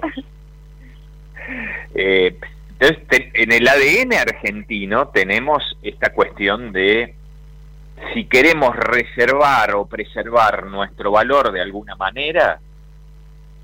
[1.94, 2.38] Eh,
[2.78, 7.14] entonces, en el ADN argentino tenemos esta cuestión de
[8.12, 12.58] si queremos reservar o preservar nuestro valor de alguna manera,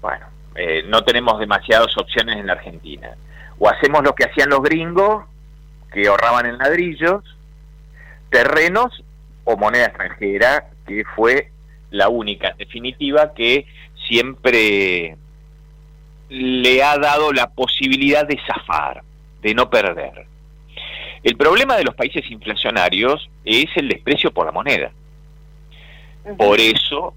[0.00, 3.16] bueno, eh, no tenemos demasiadas opciones en la Argentina.
[3.58, 5.24] O hacemos lo que hacían los gringos,
[5.92, 7.24] que ahorraban en ladrillos,
[8.30, 9.04] terrenos
[9.44, 11.50] o moneda extranjera, que fue
[11.90, 13.66] la única, en definitiva, que
[14.08, 15.16] siempre
[16.28, 19.02] le ha dado la posibilidad de zafar,
[19.42, 20.26] de no perder.
[21.22, 24.92] El problema de los países inflacionarios es el desprecio por la moneda.
[26.38, 27.14] Por eso,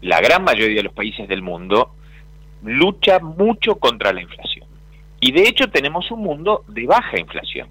[0.00, 1.92] la gran mayoría de los países del mundo
[2.62, 4.66] lucha mucho contra la inflación.
[5.20, 7.68] Y de hecho tenemos un mundo de baja inflación.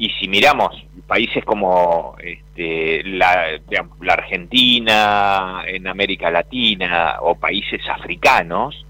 [0.00, 3.60] Y si miramos países como este, la,
[4.08, 8.86] Argentina, en América Latina o países africanos,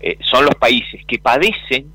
[0.00, 1.90] eh, son los países que padecen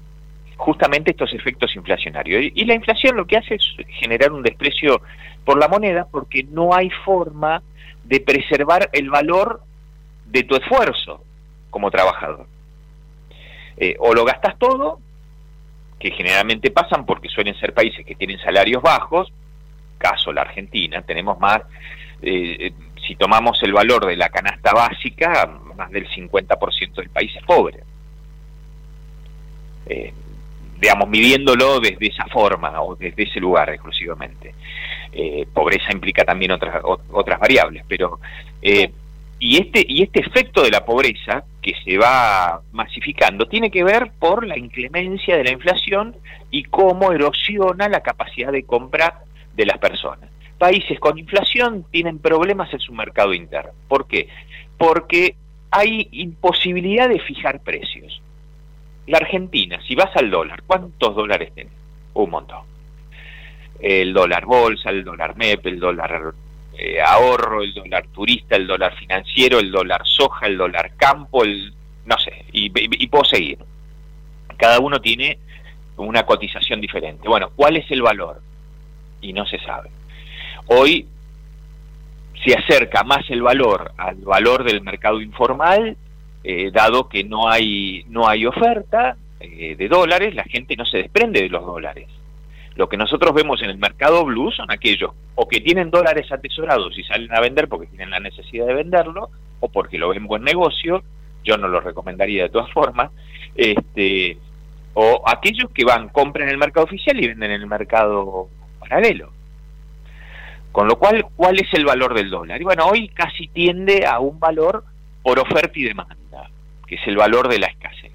[0.57, 2.51] justamente estos efectos inflacionarios.
[2.55, 3.61] Y la inflación lo que hace es
[3.99, 4.99] generar un desprecio
[5.43, 7.61] por la moneda porque no hay forma
[8.03, 9.61] de preservar el valor
[10.25, 11.21] de tu esfuerzo
[11.69, 12.47] como trabajador.
[13.77, 15.01] Eh, o lo gastas todo,
[16.05, 19.33] que generalmente pasan porque suelen ser países que tienen salarios bajos,
[19.97, 21.63] caso la Argentina, tenemos más,
[22.21, 22.73] eh,
[23.07, 27.79] si tomamos el valor de la canasta básica, más del 50% del país es pobre.
[29.87, 30.13] Eh,
[30.79, 34.53] digamos, midiéndolo desde esa forma o desde ese lugar exclusivamente.
[35.11, 38.19] Eh, pobreza implica también otras, otras variables, pero...
[38.61, 38.91] Eh,
[39.39, 44.11] y este, y este efecto de la pobreza que se va masificando tiene que ver
[44.19, 46.15] por la inclemencia de la inflación
[46.51, 49.23] y cómo erosiona la capacidad de compra
[49.55, 50.29] de las personas.
[50.59, 53.71] Países con inflación tienen problemas en su mercado interno.
[53.87, 54.29] ¿Por qué?
[54.77, 55.37] Porque
[55.71, 58.21] hay imposibilidad de fijar precios.
[59.07, 61.73] La Argentina, si vas al dólar, ¿cuántos dólares tenés?
[62.13, 62.61] Un montón.
[63.79, 66.35] El dólar bolsa, el dólar MEP, el dólar
[66.77, 71.73] eh, ahorro, el dólar turista, el dólar financiero, el dólar soja, el dólar campo, el
[72.05, 72.69] no sé, y,
[73.07, 73.57] puedo seguir.
[74.57, 75.39] Cada uno tiene
[75.97, 77.27] una cotización diferente.
[77.27, 78.41] Bueno, ¿cuál es el valor?
[79.21, 79.89] Y no se sabe.
[80.67, 81.07] Hoy
[82.43, 85.97] se acerca más el valor al valor del mercado informal
[86.43, 90.97] eh, dado que no hay, no hay oferta eh, de dólares, la gente no se
[90.97, 92.07] desprende de los dólares.
[92.75, 96.97] Lo que nosotros vemos en el mercado blue son aquellos o que tienen dólares atesorados
[96.97, 100.43] y salen a vender porque tienen la necesidad de venderlo, o porque lo ven buen
[100.43, 101.03] negocio,
[101.43, 103.11] yo no lo recomendaría de todas formas,
[103.55, 104.37] este,
[104.93, 109.31] o aquellos que van, compran en el mercado oficial y venden en el mercado paralelo.
[110.71, 112.59] Con lo cual, ¿cuál es el valor del dólar?
[112.59, 114.83] Y bueno, hoy casi tiende a un valor
[115.23, 116.15] por oferta y demanda
[116.85, 118.11] que es el valor de la escasez.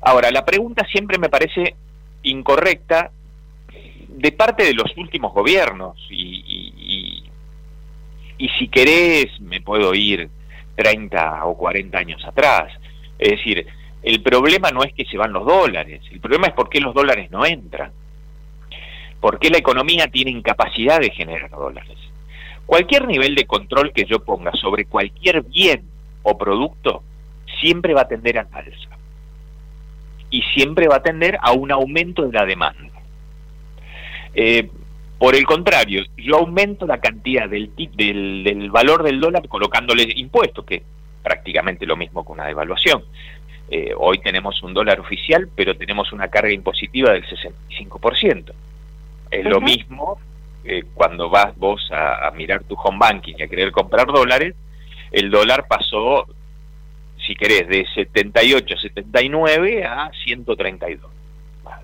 [0.00, 1.74] Ahora, la pregunta siempre me parece
[2.22, 3.10] incorrecta
[4.16, 7.24] de parte de los últimos gobiernos y,
[8.38, 10.28] y, si querés me puedo ir
[10.76, 12.72] 30 o 40 años atrás.
[13.18, 13.66] Es decir,
[14.02, 16.94] el problema no es que se van los dólares, el problema es por qué los
[16.94, 17.90] dólares no entran.
[19.20, 21.96] ¿Por qué la economía tiene incapacidad de generar dólares?
[22.66, 25.84] Cualquier nivel de control que yo ponga sobre cualquier bien
[26.22, 27.02] o producto
[27.60, 28.98] siempre va a tender a alza
[30.30, 32.93] y siempre va a tender a un aumento de la demanda.
[34.34, 34.68] Eh,
[35.18, 40.74] por el contrario, yo aumento la cantidad del, del, valor del dólar colocándole impuestos, que
[40.76, 40.82] es
[41.22, 43.04] prácticamente lo mismo que una devaluación.
[43.70, 48.52] Eh, hoy tenemos un dólar oficial, pero tenemos una carga impositiva del 65%.
[49.30, 50.18] Es lo mismo
[50.64, 54.54] eh, cuando vas vos a, a, mirar tu home banking y a querer comprar dólares,
[55.10, 56.26] el dólar pasó
[57.26, 61.10] si querés, de 78, 79 a 132.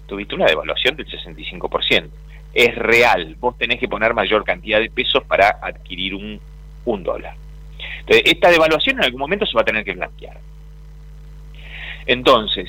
[0.06, 2.08] tuviste una devaluación del 65%.
[2.52, 6.40] Es real, vos tenés que poner mayor cantidad de pesos para adquirir un,
[6.84, 7.34] un dólar.
[8.00, 10.38] Entonces, esta devaluación en algún momento se va a tener que blanquear.
[12.06, 12.68] Entonces,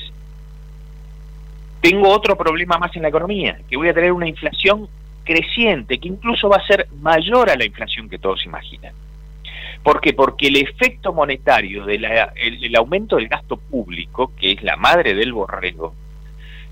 [1.80, 4.88] tengo otro problema más en la economía, que voy a tener una inflación
[5.24, 8.94] creciente, que incluso va a ser mayor a la inflación que todos imaginan.
[9.82, 10.12] ¿Por qué?
[10.12, 15.32] Porque el efecto monetario del el, aumento del gasto público, que es la madre del
[15.32, 15.94] borrego,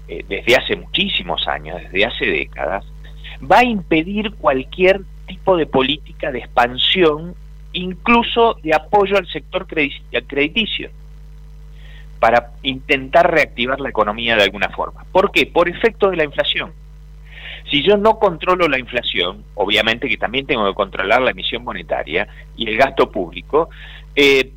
[0.07, 2.85] eh, desde hace muchísimos años, desde hace décadas,
[3.41, 7.35] va a impedir cualquier tipo de política de expansión,
[7.73, 10.91] incluso de apoyo al sector crediticio,
[12.19, 15.05] para intentar reactivar la economía de alguna forma.
[15.13, 15.47] ¿Por qué?
[15.47, 16.73] Por efecto de la inflación.
[17.71, 22.27] Si yo no controlo la inflación, obviamente que también tengo que controlar la emisión monetaria
[22.57, 23.71] y el gasto público,
[24.17, 24.53] eh,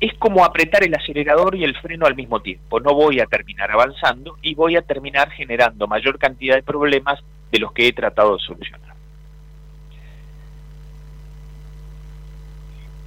[0.00, 2.80] es como apretar el acelerador y el freno al mismo tiempo.
[2.80, 7.20] No voy a terminar avanzando y voy a terminar generando mayor cantidad de problemas
[7.50, 8.90] de los que he tratado de solucionar.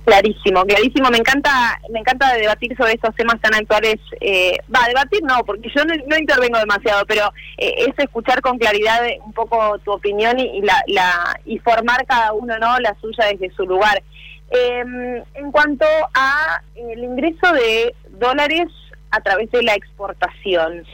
[0.06, 1.10] Clarísimo, clarísimo.
[1.10, 3.96] Me encanta, me encanta debatir sobre esos temas tan actuales.
[4.20, 9.02] Eh, va, debatir no, porque yo no, intervengo demasiado, pero eh, es escuchar con claridad
[9.26, 13.66] un poco tu opinión y, la, y formar cada uno no la suya desde su
[13.66, 14.04] lugar.
[14.52, 18.68] Em, en cuanto a el ingreso de dólares
[19.10, 20.86] a través de la exportación,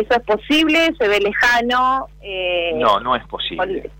[0.00, 0.94] ¿eso es posible?
[0.98, 2.08] ¿Se ve lejano?
[2.20, 3.90] Eh, no, no es posible.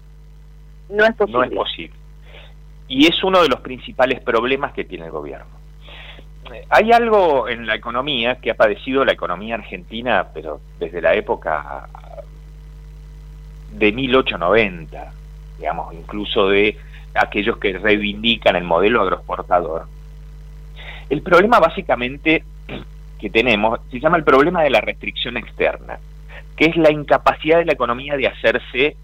[0.88, 1.38] No es posible.
[1.38, 2.06] No es posible
[2.88, 5.46] y es uno de los principales problemas que tiene el gobierno.
[6.70, 11.88] Hay algo en la economía que ha padecido la economía argentina, pero desde la época
[13.72, 15.12] de 1890,
[15.58, 16.78] digamos, incluso de
[17.14, 19.86] aquellos que reivindican el modelo agroexportador.
[21.10, 22.44] El problema básicamente
[23.18, 25.98] que tenemos se llama el problema de la restricción externa,
[26.56, 28.96] que es la incapacidad de la economía de hacerse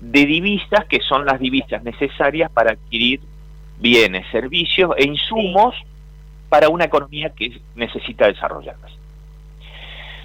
[0.00, 3.20] de divisas que son las divisas necesarias para adquirir
[3.78, 5.74] bienes, servicios e insumos
[6.48, 9.00] para una economía que necesita desarrollarse.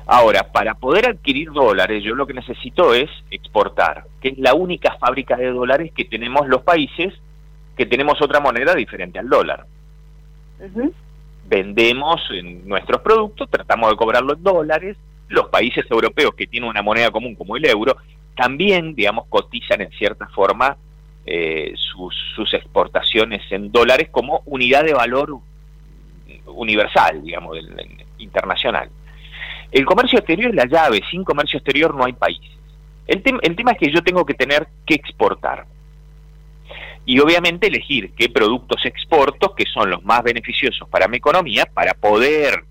[0.07, 4.97] Ahora, para poder adquirir dólares, yo lo que necesito es exportar, que es la única
[4.99, 7.13] fábrica de dólares que tenemos los países
[7.75, 9.65] que tenemos otra moneda diferente al dólar.
[11.47, 12.21] Vendemos
[12.63, 17.35] nuestros productos, tratamos de cobrarlo en dólares, los países europeos que tienen una moneda común
[17.35, 17.97] como el euro
[18.35, 20.77] también, digamos, cotizan en cierta forma
[21.25, 25.39] eh, sus, exportaciones en dólares como unidad de valor
[26.47, 27.57] universal, digamos,
[28.17, 28.89] internacional.
[29.71, 32.41] El comercio exterior es la llave, sin comercio exterior no hay país.
[33.07, 35.65] El, el tema es que yo tengo que tener que exportar.
[37.05, 41.93] Y obviamente elegir qué productos exporto que son los más beneficiosos para mi economía para
[41.93, 42.63] poder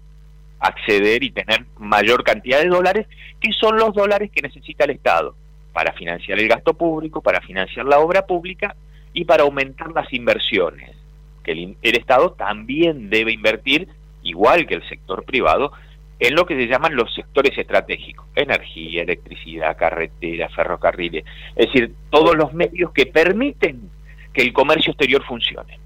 [0.59, 3.07] acceder y tener mayor cantidad de dólares,
[3.41, 5.37] que son los dólares que necesita el Estado
[5.73, 8.75] para financiar el gasto público, para financiar la obra pública
[9.13, 10.97] y para aumentar las inversiones,
[11.43, 13.89] que el, Estado también debe invertir,
[14.23, 15.73] igual que el sector privado,
[16.19, 21.25] en lo que se llaman los sectores estratégicos, energía, electricidad, carretera, ferrocarriles,
[21.57, 23.91] es decir, todos los medios que permiten
[24.35, 25.79] que el comercio exterior funcione.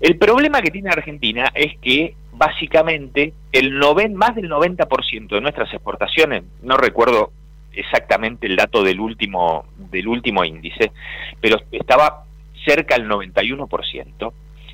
[0.00, 5.72] El problema que tiene Argentina es que básicamente el noven, más del 90% de nuestras
[5.72, 7.32] exportaciones, no recuerdo
[7.72, 10.92] exactamente el dato del último, del último índice,
[11.40, 12.24] pero estaba
[12.64, 14.32] cerca del 91%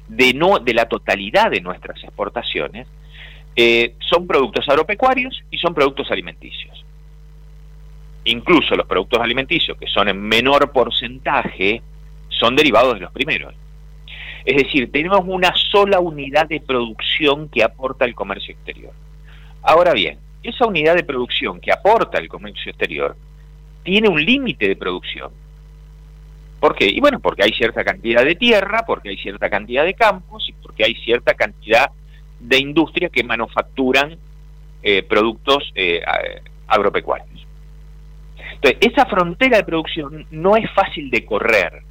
[0.08, 2.86] de, no, de la totalidad de nuestras exportaciones,
[3.54, 6.84] eh, son productos agropecuarios y son productos alimenticios.
[8.24, 11.82] Incluso los productos alimenticios, que son en menor porcentaje,
[12.42, 13.54] son derivados de los primeros.
[14.44, 18.92] Es decir, tenemos una sola unidad de producción que aporta el comercio exterior.
[19.62, 23.16] Ahora bien, esa unidad de producción que aporta el comercio exterior
[23.84, 25.30] tiene un límite de producción.
[26.58, 26.86] ¿Por qué?
[26.86, 30.52] Y bueno, porque hay cierta cantidad de tierra, porque hay cierta cantidad de campos y
[30.52, 31.90] porque hay cierta cantidad
[32.40, 34.16] de industrias que manufacturan
[34.82, 36.02] eh, productos eh,
[36.66, 37.46] agropecuarios.
[38.54, 41.82] Entonces, esa frontera de producción no es fácil de correr.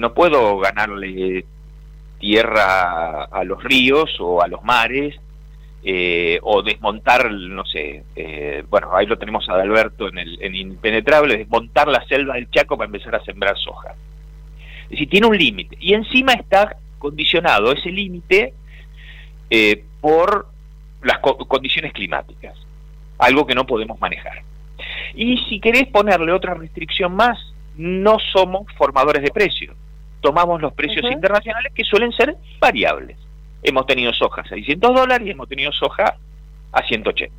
[0.00, 1.44] No puedo ganarle
[2.18, 5.20] tierra a los ríos o a los mares
[5.82, 10.54] eh, o desmontar, no sé, eh, bueno, ahí lo tenemos a Adalberto en, el, en
[10.54, 13.94] Impenetrable, desmontar la selva del Chaco para empezar a sembrar soja.
[14.84, 15.76] Es decir, tiene un límite.
[15.78, 18.54] Y encima está condicionado ese límite
[19.50, 20.48] eh, por
[21.02, 22.54] las condiciones climáticas,
[23.18, 24.44] algo que no podemos manejar.
[25.14, 27.38] Y si querés ponerle otra restricción más,
[27.76, 29.76] no somos formadores de precios.
[30.20, 33.16] Tomamos los precios internacionales que suelen ser variables
[33.62, 36.16] hemos tenido soja a 600 dólares y hemos tenido soja
[36.72, 37.34] a 180.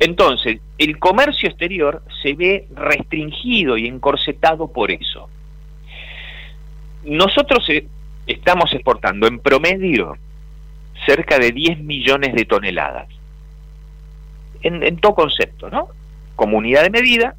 [0.00, 5.28] Entonces, el comercio exterior se ve restringido y encorsetado por eso.
[7.04, 7.86] Nosotros eh,
[8.26, 10.16] estamos exportando en promedio
[11.06, 13.08] cerca de 10 millones de toneladas.
[14.62, 15.88] En, todo concepto, ¿no?
[16.34, 17.36] Como unidad de medida,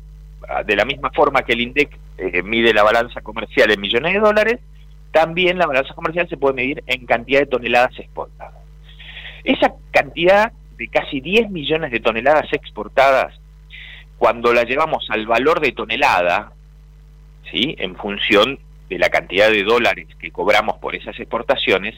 [0.65, 1.89] de la misma forma que el INDEC
[2.19, 4.59] eh, mide la balanza comercial en millones de dólares,
[5.11, 8.61] también la balanza comercial se puede medir en cantidad de toneladas exportadas.
[9.43, 13.39] Esa cantidad de casi 10 millones de toneladas exportadas,
[14.17, 16.51] cuando la llevamos al valor de tonelada,
[17.51, 17.75] ¿sí?
[17.79, 18.59] en función
[18.89, 21.95] de la cantidad de dólares que cobramos por esas exportaciones,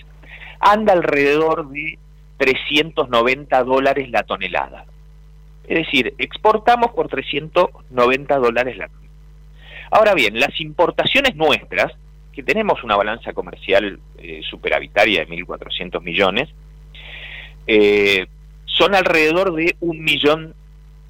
[0.59, 1.97] anda alrededor de
[2.37, 4.85] 390 dólares la tonelada.
[5.67, 9.00] Es decir, exportamos por 390 dólares la tonelada.
[9.91, 11.91] Ahora bien, las importaciones nuestras,
[12.31, 16.49] que tenemos una balanza comercial eh, superavitaria de 1.400 millones,
[17.67, 18.25] eh,
[18.65, 20.55] son alrededor de un millón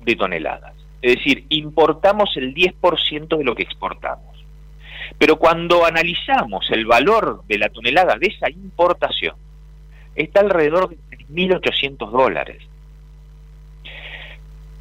[0.01, 0.73] de toneladas.
[1.01, 4.43] Es decir, importamos el 10% de lo que exportamos.
[5.19, 9.35] Pero cuando analizamos el valor de la tonelada de esa importación,
[10.15, 12.63] está alrededor de 1.800 dólares.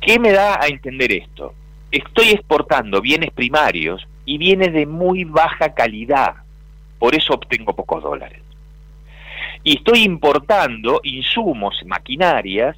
[0.01, 1.55] ¿Qué me da a entender esto?
[1.91, 6.37] Estoy exportando bienes primarios y bienes de muy baja calidad,
[6.99, 8.41] por eso obtengo pocos dólares.
[9.65, 12.77] Y estoy importando insumos, maquinarias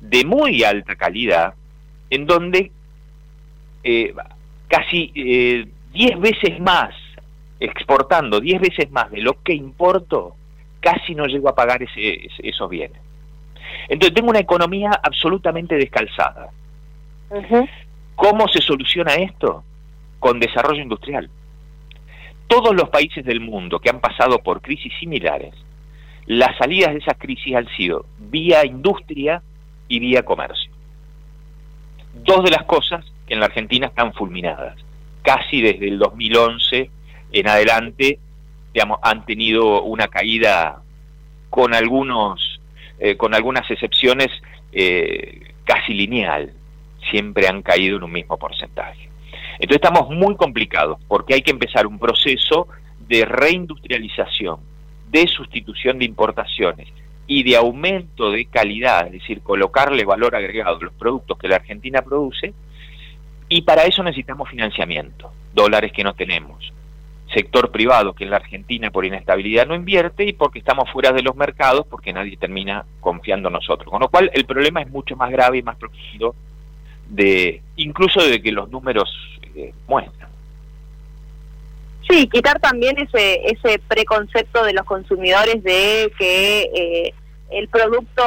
[0.00, 1.54] de muy alta calidad,
[2.10, 2.70] en donde
[3.82, 4.14] eh,
[4.68, 6.94] casi eh, 10 veces más,
[7.60, 10.36] exportando 10 veces más de lo que importo,
[10.80, 13.00] casi no llego a pagar ese, esos bienes.
[13.88, 16.50] Entonces tengo una economía absolutamente descalzada.
[18.16, 19.64] ¿Cómo se soluciona esto?
[20.18, 21.28] Con desarrollo industrial.
[22.46, 25.54] Todos los países del mundo que han pasado por crisis similares,
[26.26, 29.42] las salidas de esas crisis han sido vía industria
[29.88, 30.70] y vía comercio.
[32.14, 34.76] Dos de las cosas que en la Argentina están fulminadas.
[35.22, 36.90] Casi desde el 2011
[37.32, 38.18] en adelante,
[38.72, 40.82] digamos, han tenido una caída
[41.50, 42.60] con algunos,
[42.98, 44.28] eh, con algunas excepciones,
[44.72, 46.52] eh, casi lineal.
[47.10, 49.08] Siempre han caído en un mismo porcentaje.
[49.58, 52.68] Entonces estamos muy complicados porque hay que empezar un proceso
[53.06, 54.60] de reindustrialización,
[55.10, 56.88] de sustitución de importaciones
[57.26, 61.56] y de aumento de calidad, es decir, colocarle valor agregado a los productos que la
[61.56, 62.52] Argentina produce,
[63.48, 66.72] y para eso necesitamos financiamiento, dólares que no tenemos,
[67.32, 71.22] sector privado que en la Argentina por inestabilidad no invierte y porque estamos fuera de
[71.22, 73.90] los mercados porque nadie termina confiando en nosotros.
[73.90, 76.34] Con lo cual el problema es mucho más grave y más profundo
[77.14, 79.08] de incluso de que los números
[79.54, 80.28] eh, muestran.
[82.08, 87.14] Sí, quitar también ese ese preconcepto de los consumidores de que eh,
[87.50, 88.22] el producto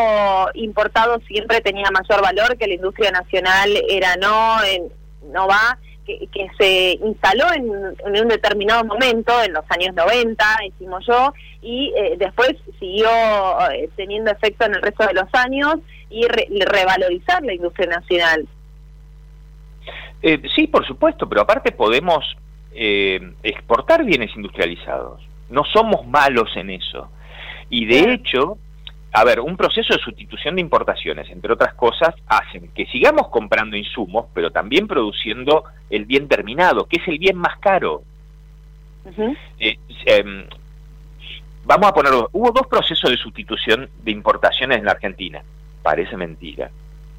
[0.54, 4.58] importado siempre tenía mayor valor, que la industria nacional era no,
[5.32, 11.34] no va que, se instaló en, un determinado momento, en los años 90, decimos yo,
[11.62, 13.10] y eh, después siguió
[13.98, 15.76] teniendo efecto en el resto de los años
[16.10, 18.48] y revalorizar la industria nacional.
[20.22, 22.26] Eh, sí, por supuesto, pero aparte podemos
[22.80, 25.28] exportar bienes industrializados.
[25.50, 27.10] No somos malos en eso.
[27.72, 28.60] Y de hecho,
[29.14, 33.76] a ver, un proceso de sustitución de importaciones, entre otras cosas, hacen que sigamos comprando
[33.76, 38.04] insumos, pero también produciendo el bien terminado, que es el bien más caro.
[39.58, 40.46] Eh, em,
[41.66, 45.42] vamos a ponerlo, hubo dos procesos de sustitución de importaciones en la Argentina.
[45.82, 46.70] Parece mentira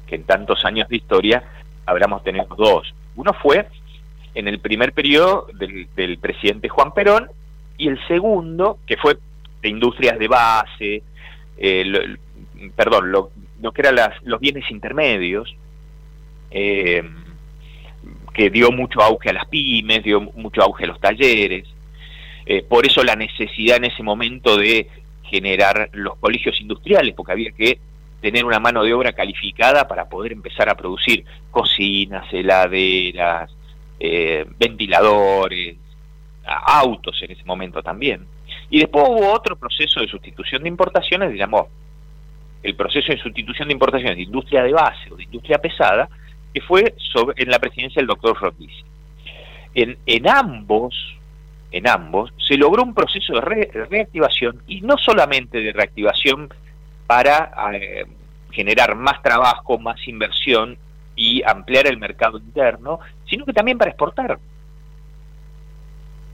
[0.07, 1.43] que en tantos años de historia
[1.85, 2.93] habríamos tenido dos.
[3.15, 3.67] Uno fue
[4.35, 7.29] en el primer periodo del, del presidente Juan Perón
[7.77, 9.17] y el segundo, que fue
[9.61, 11.03] de industrias de base,
[11.57, 12.17] eh,
[12.75, 13.31] perdón, lo,
[13.73, 15.55] que eran los bienes intermedios,
[16.51, 17.03] eh,
[18.33, 21.67] que dio mucho auge a las pymes, dio mucho auge a los talleres.
[22.45, 24.87] Eh, por eso la necesidad en ese momento de
[25.23, 27.79] generar los colegios industriales, porque había que
[28.21, 33.51] tener una mano de obra calificada para poder empezar a producir cocinas, heladeras,
[34.57, 35.77] ventiladores,
[36.45, 38.25] autos en ese momento también.
[38.69, 41.67] Y después hubo otro proceso de sustitución de importaciones, digamos,
[42.61, 46.09] el proceso de sustitución de importaciones de industria de base o de industria pesada,
[46.53, 46.93] que fue
[47.35, 48.83] en la presidencia del doctor Rodríguez.
[49.75, 50.95] En, en ambos,
[51.71, 56.49] en ambos, se logró un proceso de, reactivación y no solamente de reactivación
[57.09, 58.05] para eh,
[58.51, 60.77] generar más trabajo, más inversión
[61.15, 64.37] y ampliar el mercado interno, sino que también para exportar.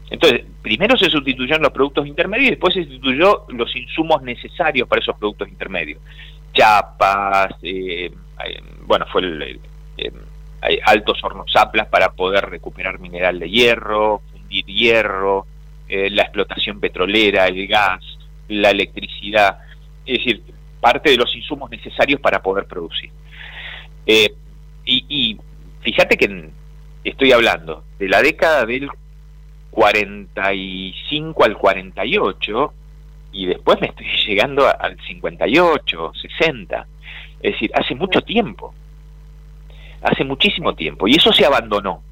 [0.10, 5.02] Entonces, primero se sustituyeron los productos intermedios y después se sustituyó los insumos necesarios para
[5.02, 6.02] esos productos intermedios.
[6.54, 8.12] Chapas, eh,
[8.46, 9.62] eh, bueno, fue el,
[9.98, 10.12] eh,
[10.84, 15.48] altos hornozaplas para poder recuperar mineral de hierro, fundir hierro,
[15.88, 18.04] la explotación petrolera, el gas,
[18.50, 19.60] la electricidad,
[20.06, 20.55] es decir,
[20.86, 23.10] parte de los insumos necesarios para poder producir.
[24.06, 24.30] y,
[24.86, 25.36] y
[25.82, 26.52] fíjate que
[27.04, 28.92] estoy hablando de la década del
[29.72, 32.74] 45 al 48
[33.32, 36.88] y después me estoy llegando al 58, 60.
[37.42, 38.72] Es decir, hace mucho tiempo.
[40.04, 41.08] Hace muchísimo tiempo.
[41.08, 42.04] Y eso se abandonó.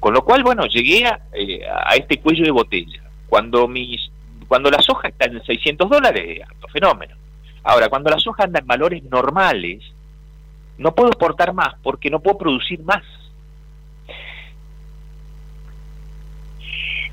[0.00, 3.02] Con lo cual, bueno, llegué a, eh, a este cuello de botella.
[3.28, 4.10] Cuando mis
[4.48, 7.21] cuando la soja está en 600 dólares, alto fenómeno.
[7.64, 9.82] Ahora, cuando la soja anda en valores normales,
[10.78, 13.02] no puedo exportar más porque no puedo producir más.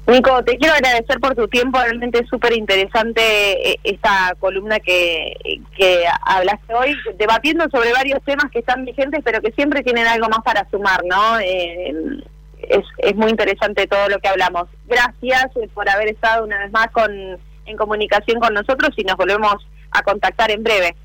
[0.08, 3.22] Nico, te quiero agradecer por tu tiempo, realmente es súper interesante
[3.74, 9.40] eh, esta columna que, que hablaste hoy, debatiendo sobre varios temas que están vigentes, pero
[9.40, 11.40] que siempre tienen algo más para sumar, ¿no?
[11.40, 12.24] Eh,
[12.62, 14.68] es, es muy interesante todo lo que hablamos.
[14.88, 17.12] Gracias eh, por haber estado una vez más con,
[17.66, 19.56] en comunicación con nosotros y nos volvemos
[19.92, 20.96] a contactar en breve.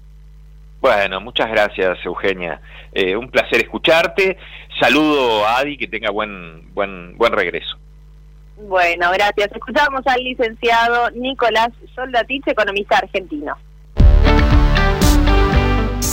[0.81, 2.61] Bueno, muchas gracias Eugenia.
[3.17, 4.37] un placer escucharte.
[4.81, 7.79] Saludo a Adi, que tenga buen, buen, buen regreso.
[8.57, 9.51] Bueno, gracias.
[9.53, 13.57] Escuchamos al licenciado Nicolás Soldatich, economista argentino.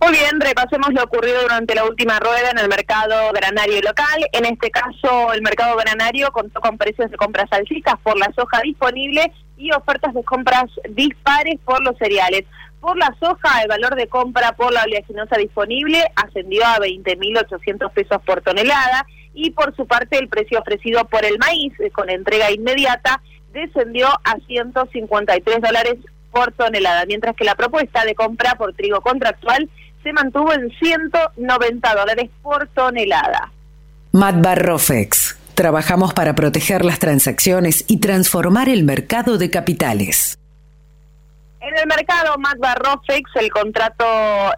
[0.00, 4.28] Muy bien, repasemos lo ocurrido durante la última rueda en el mercado granario local.
[4.32, 8.60] En este caso, el mercado granario contó con precios de compras alcistas por la soja
[8.62, 12.44] disponible y ofertas de compras dispares por los cereales.
[12.80, 18.22] Por la soja, el valor de compra por la oleaginosa disponible ascendió a 20.800 pesos
[18.24, 22.52] por tonelada y por su parte el precio ofrecido por el maíz eh, con entrega
[22.52, 23.20] inmediata
[23.52, 25.96] descendió a 153 dólares
[26.30, 29.68] por tonelada, mientras que la propuesta de compra por trigo contractual
[30.02, 33.52] se mantuvo en 190 dólares por tonelada.
[34.12, 35.36] Matbarrofex.
[35.54, 40.38] Trabajamos para proteger las transacciones y transformar el mercado de capitales.
[41.60, 44.04] En el mercado Matbarrofex, el contrato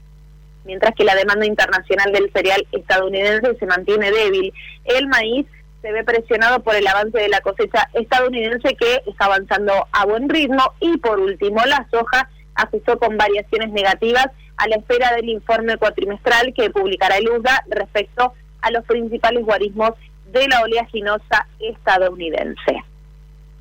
[0.64, 4.52] mientras que la demanda internacional del cereal estadounidense se mantiene débil.
[4.84, 5.46] El maíz
[5.82, 10.28] se ve presionado por el avance de la cosecha estadounidense que está avanzando a buen
[10.28, 14.26] ritmo y por último la soja ajustó con variaciones negativas
[14.62, 19.90] a la espera del informe cuatrimestral que publicará el USDA respecto a los principales guarismos
[20.32, 22.84] de la oleaginosa estadounidense.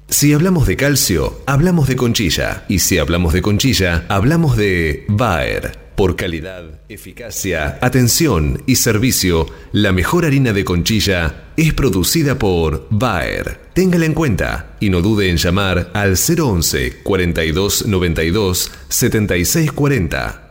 [0.08, 2.66] Si hablamos de calcio, hablamos de conchilla.
[2.68, 5.80] Y si hablamos de conchilla, hablamos de Bayer.
[5.96, 13.60] Por calidad, eficacia, atención y servicio, la mejor harina de conchilla es producida por Bayer.
[13.74, 20.51] Téngala en cuenta y no dude en llamar al 011 42 92 76 40.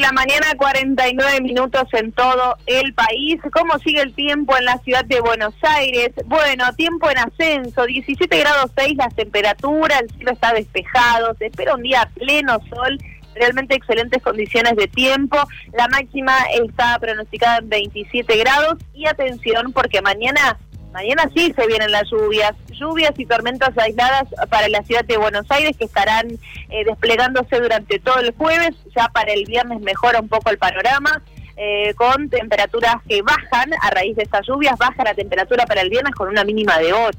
[0.00, 3.38] De la mañana, 49 minutos en todo el país.
[3.52, 6.12] ¿Cómo sigue el tiempo en la ciudad de Buenos Aires?
[6.24, 11.74] Bueno, tiempo en ascenso, 17 grados 6 la temperatura, el cielo está despejado, se espera
[11.74, 12.98] un día pleno sol
[13.34, 15.36] realmente excelentes condiciones de tiempo.
[15.76, 16.34] La máxima
[16.64, 20.58] está pronosticada en 27 grados y atención porque mañana
[20.92, 25.46] Mañana sí se vienen las lluvias, lluvias y tormentas aisladas para la ciudad de Buenos
[25.48, 26.26] Aires que estarán
[26.68, 28.74] eh, desplegándose durante todo el jueves.
[28.96, 31.22] Ya para el viernes mejora un poco el panorama.
[31.62, 35.90] Eh, con temperaturas que bajan a raíz de estas lluvias, baja la temperatura para el
[35.90, 37.14] viernes con una mínima de 8,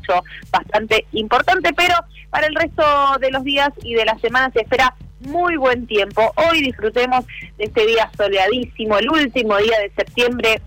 [0.49, 1.93] bastante importante, pero
[2.31, 2.83] para el resto
[3.19, 6.33] de los días y de la semana se espera muy buen tiempo.
[6.37, 7.23] Hoy disfrutemos
[7.59, 10.59] de este día soleadísimo, el último día de septiembre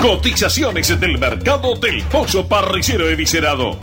[0.00, 3.78] Cotizaciones del mercado del pollo parrillero eviscerado.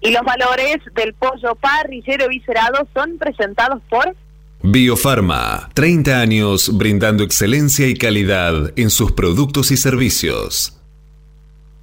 [0.00, 4.16] Y los valores del pollo parrillero eviscerado son presentados por
[4.66, 10.80] Biofarma, 30 años brindando excelencia y calidad en sus productos y servicios.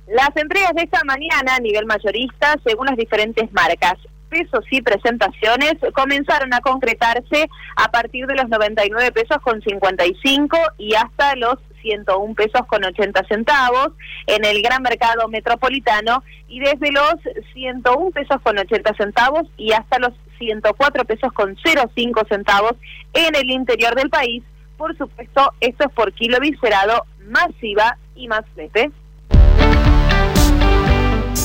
[0.08, 4.00] Las entregas de esta mañana a nivel mayorista, según las diferentes marcas,
[4.32, 10.96] pesos y presentaciones, comenzaron a concretarse a partir de los 99 pesos con 55 y
[10.96, 13.90] hasta los 101 pesos con 80 centavos
[14.28, 17.16] en el gran mercado metropolitano y desde los
[17.54, 22.74] 101 pesos con 80 centavos y hasta los 104 pesos con 05 centavos
[23.14, 24.44] en el interior del país.
[24.78, 28.92] Por supuesto, esto es por kilo viscerado, masiva y más flete.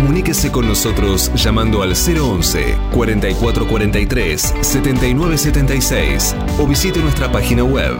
[0.00, 7.98] Comuníquese con nosotros llamando al 011 4443 7976 o visite nuestra página web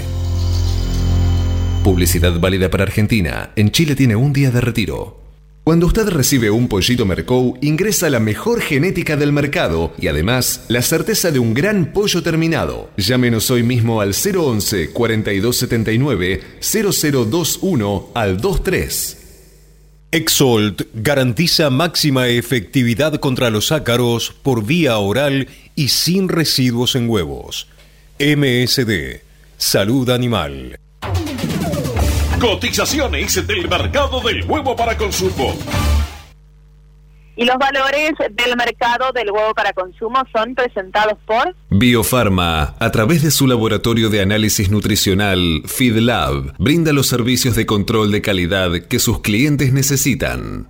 [1.82, 3.50] Publicidad válida para Argentina.
[3.56, 5.18] En Chile tiene un día de retiro.
[5.64, 10.82] Cuando usted recibe un pollito Mercou, ingresa la mejor genética del mercado y además la
[10.82, 12.90] certeza de un gran pollo terminado.
[12.96, 19.17] Llámenos hoy mismo al 011 4279 0021 al 23.
[20.10, 27.68] Exolt garantiza máxima efectividad contra los ácaros por vía oral y sin residuos en huevos.
[28.18, 29.20] MSD,
[29.58, 30.80] Salud Animal.
[32.40, 35.54] Cotizaciones del mercado del huevo para consumo.
[37.38, 43.22] Y los valores del mercado del huevo para consumo son presentados por Biofarma, a través
[43.22, 48.98] de su laboratorio de análisis nutricional, FeedLab, brinda los servicios de control de calidad que
[48.98, 50.66] sus clientes necesitan.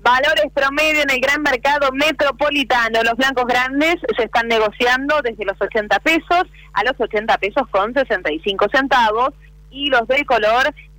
[0.00, 3.04] Valores promedio en el gran mercado metropolitano.
[3.04, 6.42] Los blancos grandes se están negociando desde los 80 pesos
[6.72, 9.28] a los 80 pesos con 65 centavos
[9.70, 10.74] y los del color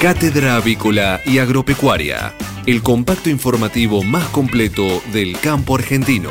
[0.00, 2.34] Cátedra Avícola y Agropecuaria,
[2.66, 6.30] el compacto informativo más completo del campo argentino.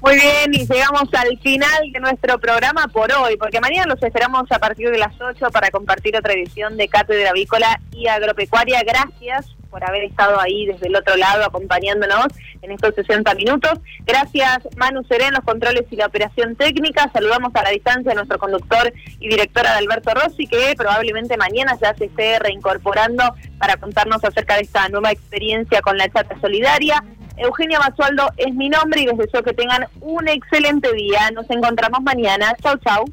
[0.00, 4.44] Muy bien, y llegamos al final de nuestro programa por hoy, porque mañana los esperamos
[4.50, 8.82] a partir de las 8 para compartir otra edición de Cátedra Avícola y Agropecuaria.
[8.82, 12.28] Gracias por haber estado ahí desde el otro lado acompañándonos
[12.62, 13.72] en estos 60 minutos.
[14.06, 17.10] Gracias Manu Serén, los controles y la operación técnica.
[17.12, 21.76] Saludamos a la distancia a nuestro conductor y directora de Alberto Rossi, que probablemente mañana
[21.82, 27.02] ya se esté reincorporando para contarnos acerca de esta nueva experiencia con la chata solidaria.
[27.36, 31.32] Eugenia Basualdo es mi nombre y les deseo que tengan un excelente día.
[31.32, 32.54] Nos encontramos mañana.
[32.62, 33.04] Chau, chau.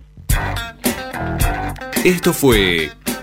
[2.06, 2.92] Esto fue